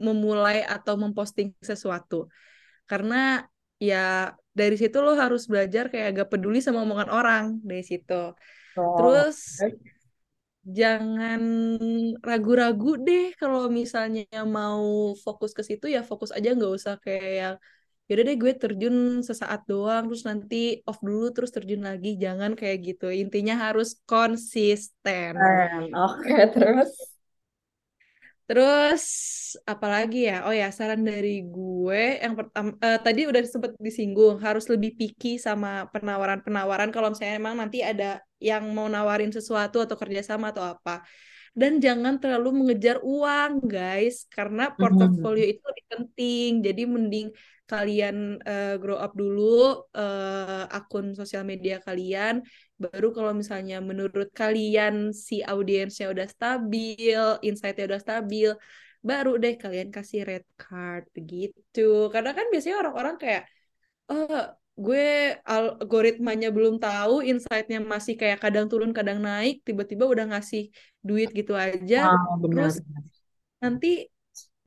memulai 0.00 0.62
atau 0.64 0.94
memposting 0.94 1.52
sesuatu 1.60 2.30
karena 2.88 3.44
ya 3.76 4.32
dari 4.54 4.74
situ 4.78 4.98
lo 4.98 5.14
harus 5.14 5.46
belajar 5.46 5.90
kayak 5.92 6.22
gak 6.22 6.30
peduli 6.32 6.58
sama 6.62 6.82
omongan 6.82 7.10
orang 7.12 7.44
dari 7.62 7.84
situ 7.84 8.34
oh. 8.78 8.96
terus 8.96 9.60
jangan 10.68 11.40
ragu-ragu 12.20 12.98
deh 13.00 13.32
kalau 13.38 13.70
misalnya 13.72 14.26
mau 14.44 15.14
fokus 15.16 15.56
ke 15.56 15.62
situ 15.64 15.88
ya 15.88 16.04
fokus 16.04 16.28
aja 16.34 16.52
nggak 16.52 16.72
usah 16.76 16.94
kayak 17.00 17.56
yaudah 18.08 18.24
deh 18.24 18.38
gue 18.40 18.52
terjun 18.56 19.20
sesaat 19.20 19.68
doang 19.68 20.08
terus 20.08 20.24
nanti 20.24 20.80
off 20.88 20.96
dulu 21.04 21.28
terus 21.36 21.52
terjun 21.52 21.84
lagi. 21.84 22.16
Jangan 22.16 22.56
kayak 22.56 22.78
gitu. 22.80 23.12
Intinya 23.12 23.68
harus 23.68 24.00
konsisten. 24.08 25.36
Oke 25.92 26.24
okay, 26.24 26.42
terus 26.48 26.92
terus 28.48 29.04
apalagi 29.68 30.32
ya? 30.32 30.48
Oh 30.48 30.54
ya 30.56 30.72
saran 30.72 31.04
dari 31.04 31.44
gue 31.44 32.16
yang 32.24 32.32
pertama 32.32 32.72
uh, 32.80 32.96
tadi 32.96 33.28
udah 33.28 33.44
sempat 33.44 33.76
disinggung 33.76 34.40
harus 34.40 34.64
lebih 34.72 34.96
picky 34.96 35.36
sama 35.36 35.84
penawaran-penawaran. 35.92 36.88
Kalau 36.88 37.12
misalnya 37.12 37.36
emang 37.36 37.60
nanti 37.60 37.84
ada 37.84 38.24
yang 38.40 38.72
mau 38.72 38.88
nawarin 38.88 39.28
sesuatu 39.28 39.84
atau 39.84 40.00
kerjasama 40.00 40.56
atau 40.56 40.64
apa. 40.64 41.04
Dan 41.52 41.76
jangan 41.76 42.16
terlalu 42.16 42.64
mengejar 42.64 43.04
uang 43.04 43.68
guys. 43.68 44.24
Karena 44.32 44.72
mm-hmm. 44.72 44.80
portofolio 44.80 45.44
itu 45.44 45.60
lebih 45.60 45.84
penting. 45.92 46.50
Jadi 46.64 46.82
mending 46.88 47.28
kalian 47.68 48.40
uh, 48.48 48.80
grow 48.80 48.96
up 48.96 49.12
dulu 49.12 49.84
uh, 49.92 50.64
akun 50.72 51.12
sosial 51.12 51.44
media 51.44 51.76
kalian. 51.84 52.40
Baru 52.80 53.12
kalau 53.12 53.36
misalnya 53.36 53.84
menurut 53.84 54.32
kalian 54.32 55.12
si 55.12 55.44
audiensnya 55.44 56.08
udah 56.08 56.26
stabil 56.26 57.20
insightnya 57.44 57.84
udah 57.92 58.00
stabil 58.00 58.50
baru 59.04 59.38
deh 59.38 59.54
kalian 59.60 59.92
kasih 59.92 60.24
red 60.24 60.44
card 60.56 61.04
begitu. 61.12 62.08
Karena 62.08 62.32
kan 62.32 62.48
biasanya 62.48 62.76
orang-orang 62.82 63.16
kayak 63.20 63.42
oh 64.08 64.42
gue 64.78 65.34
algoritmanya 65.42 66.48
belum 66.54 66.78
tahu 66.78 67.26
insightnya 67.26 67.82
masih 67.82 68.14
kayak 68.14 68.38
kadang 68.38 68.70
turun 68.70 68.94
kadang 68.94 69.18
naik 69.18 69.60
tiba-tiba 69.66 70.06
udah 70.06 70.24
ngasih 70.32 70.72
duit 71.02 71.28
gitu 71.36 71.52
aja. 71.52 72.14
Ah, 72.14 72.38
benar. 72.40 72.72
terus 72.72 72.76
nanti 73.58 74.06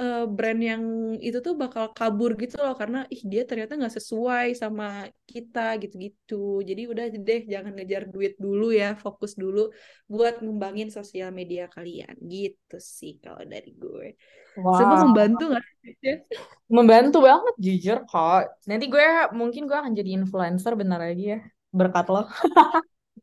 uh, 0.02 0.26
brand 0.26 0.62
yang 0.62 0.84
itu 1.22 1.38
tuh 1.46 1.54
bakal 1.54 1.94
kabur 1.94 2.34
gitu 2.34 2.58
loh 2.58 2.74
karena 2.74 3.06
ih 3.14 3.22
dia 3.22 3.46
ternyata 3.46 3.78
nggak 3.78 3.96
sesuai 4.02 4.58
sama 4.58 5.06
kita 5.30 5.78
gitu-gitu 5.78 6.66
jadi 6.66 6.82
udah 6.90 7.06
deh 7.14 7.42
jangan 7.46 7.78
ngejar 7.78 8.10
duit 8.10 8.34
dulu 8.42 8.74
ya 8.74 8.98
fokus 8.98 9.38
dulu 9.38 9.70
buat 10.10 10.42
ngembangin 10.42 10.90
sosial 10.90 11.30
media 11.30 11.70
kalian 11.70 12.18
gitu 12.26 12.82
sih 12.82 13.22
kalau 13.22 13.46
dari 13.46 13.72
gue 13.78 14.18
wow. 14.58 14.76
Sebab 14.82 14.98
membantu 15.14 15.44
nggak 15.54 15.66
membantu 16.68 17.18
banget 17.22 17.56
jujur 17.62 17.98
kok 18.10 18.44
nanti 18.66 18.86
gue 18.90 19.08
mungkin 19.38 19.70
gue 19.70 19.78
akan 19.78 19.94
jadi 19.94 20.10
influencer 20.18 20.74
benar 20.74 21.06
lagi 21.06 21.38
ya 21.38 21.40
berkat 21.72 22.10
lo 22.10 22.26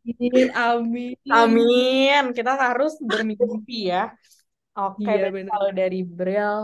Amin, 0.09 0.49
amin. 0.57 1.17
Amin. 1.37 2.23
Kita 2.33 2.57
harus 2.57 2.97
bermimpi 2.97 3.93
ya. 3.93 4.09
Oke, 4.79 5.03
okay, 5.03 5.15
iya, 5.19 5.43
kalau 5.51 5.71
dari 5.81 5.99
Bril 6.17 6.55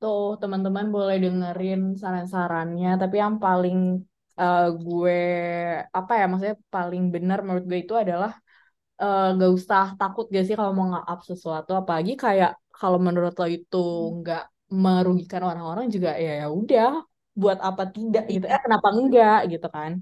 tuh 0.00 0.20
teman-teman 0.40 0.86
boleh 0.94 1.16
dengerin 1.24 1.80
saran-sarannya, 2.00 2.88
tapi 3.00 3.16
yang 3.22 3.36
paling 3.44 3.78
uh, 4.40 4.66
gue 4.84 5.20
apa 5.98 6.12
ya 6.18 6.24
maksudnya 6.30 6.56
paling 6.74 7.02
benar 7.14 7.38
menurut 7.44 7.64
gue 7.70 7.78
itu 7.84 7.94
adalah 8.04 8.32
uh, 9.02 9.36
gak 9.38 9.50
usah 9.58 9.82
takut 10.00 10.24
gak 10.34 10.44
sih 10.46 10.56
kalau 10.58 10.72
mau 10.76 10.86
nge-up 10.92 11.20
sesuatu 11.30 11.70
apalagi 11.80 12.12
kayak 12.24 12.50
kalau 12.72 12.98
menurut 13.06 13.34
lo 13.40 13.46
itu 13.56 13.76
nggak 14.18 14.42
merugikan 14.72 15.42
orang-orang 15.44 15.86
juga 15.94 16.10
ya 16.24 16.32
ya 16.40 16.46
udah 16.48 16.88
buat 17.40 17.58
apa 17.68 17.82
tidak 17.96 18.24
gitu. 18.32 18.44
Eh 18.48 18.60
kenapa 18.64 18.88
enggak 18.96 19.38
gitu 19.52 19.66
kan. 19.76 19.92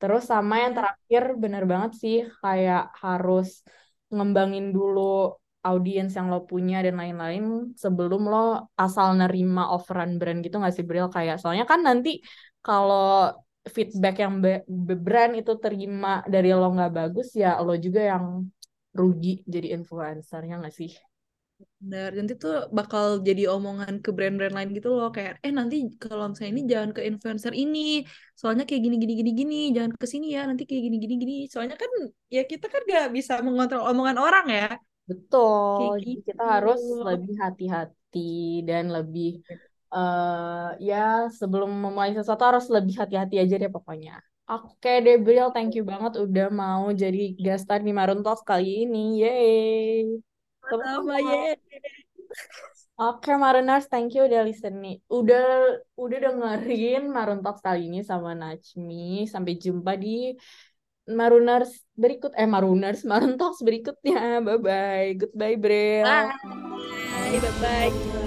Terus 0.00 0.22
sama 0.32 0.54
yang 0.62 0.72
terakhir 0.76 1.22
bener 1.42 1.62
banget 1.70 1.92
sih 2.02 2.16
kayak 2.42 2.92
harus 3.02 3.46
ngembangin 4.12 4.66
dulu 4.76 5.00
audiens 5.68 6.10
yang 6.18 6.26
lo 6.32 6.38
punya 6.50 6.76
dan 6.86 6.94
lain-lain 7.00 7.42
sebelum 7.82 8.22
lo 8.32 8.36
asal 8.82 9.08
nerima 9.20 9.62
offeran 9.76 10.10
brand 10.20 10.38
gitu 10.44 10.56
nggak 10.60 10.74
sih 10.76 10.84
Bril? 10.88 11.06
Kayak 11.16 11.36
soalnya 11.40 11.64
kan 11.72 11.80
nanti 11.88 12.10
kalau 12.64 13.02
feedback 13.76 14.14
yang 14.24 14.34
be- 14.42 14.64
be- 14.86 15.00
brand 15.06 15.32
itu 15.40 15.52
terima 15.64 16.08
dari 16.32 16.48
lo 16.58 16.66
nggak 16.74 16.92
bagus 16.98 17.26
ya 17.42 17.48
lo 17.66 17.72
juga 17.84 18.00
yang 18.12 18.24
rugi 18.98 19.28
jadi 19.54 19.68
influencernya 19.76 20.54
nggak 20.60 20.74
sih? 20.80 20.90
Benar, 21.80 22.08
nanti 22.18 22.32
tuh 22.42 22.52
bakal 22.78 23.04
jadi 23.28 23.42
omongan 23.54 23.94
ke 24.04 24.10
brand-brand 24.16 24.54
lain 24.56 24.70
gitu 24.76 24.88
loh 24.96 25.08
kayak 25.16 25.32
eh 25.44 25.52
nanti 25.58 25.76
kalau 26.02 26.24
misalnya 26.30 26.52
ini 26.56 26.62
jangan 26.72 26.90
ke 26.96 27.00
influencer 27.08 27.52
ini 27.62 27.78
soalnya 28.40 28.64
kayak 28.68 28.80
gini 28.84 28.96
gini 29.02 29.12
gini 29.20 29.30
gini 29.40 29.54
jangan 29.76 29.92
ke 30.02 30.06
sini 30.12 30.26
ya 30.36 30.40
nanti 30.48 30.62
kayak 30.68 30.82
gini 30.86 30.96
gini 31.02 31.14
gini. 31.22 31.34
Soalnya 31.52 31.76
kan 31.82 31.90
ya 32.34 32.40
kita 32.50 32.66
kan 32.72 32.80
gak 32.92 33.06
bisa 33.16 33.32
mengontrol 33.46 33.82
omongan 33.90 34.18
orang 34.24 34.44
ya 34.56 34.64
Betul, 35.06 35.78
kayak 35.78 36.02
jadi 36.02 36.10
gitu 36.10 36.26
kita 36.26 36.44
harus 36.44 36.80
lebih 36.82 37.34
hati-hati 37.38 38.34
dan 38.66 38.84
lebih 38.90 39.30
uh, 39.94 40.74
ya 40.82 41.30
sebelum 41.30 41.70
memulai 41.70 42.10
sesuatu 42.10 42.42
harus 42.42 42.66
lebih 42.66 42.98
hati-hati 42.98 43.38
aja 43.38 43.54
deh 43.54 43.70
pokoknya. 43.70 44.18
Oke 44.46 45.02
deh 45.02 45.18
Bril, 45.18 45.50
thank 45.50 45.74
you 45.74 45.82
banget 45.82 46.22
udah 46.22 46.46
mau 46.54 46.86
jadi 46.94 47.34
guest 47.34 47.66
star 47.66 47.82
di 47.82 47.90
Marun 47.90 48.22
Talks 48.22 48.46
kali 48.46 48.86
ini. 48.86 49.22
Yeay. 49.22 50.22
sama 50.66 51.18
ya 51.22 51.54
Oke 52.96 53.36
Maruners, 53.36 53.92
thank 53.92 54.16
you 54.16 54.24
udah 54.24 54.40
listening. 54.40 55.04
Udah 55.12 55.44
udah 56.00 56.18
dengerin 56.30 57.12
Marun 57.12 57.44
Talks 57.44 57.60
kali 57.60 57.92
ini 57.92 58.00
sama 58.00 58.32
Najmi. 58.32 59.28
Sampai 59.28 59.60
jumpa 59.60 60.00
di 60.00 60.32
Maruners 61.06 61.70
berikut 61.94 62.34
eh 62.34 62.46
Maruners 62.50 63.06
Marun 63.06 63.38
Talks 63.38 63.62
berikutnya. 63.62 64.42
Bye 64.42 64.58
bye. 64.58 65.08
Goodbye 65.14 65.56
Bril. 65.58 66.06
bye 67.30 67.38
bye 67.40 67.54
bye 67.62 68.25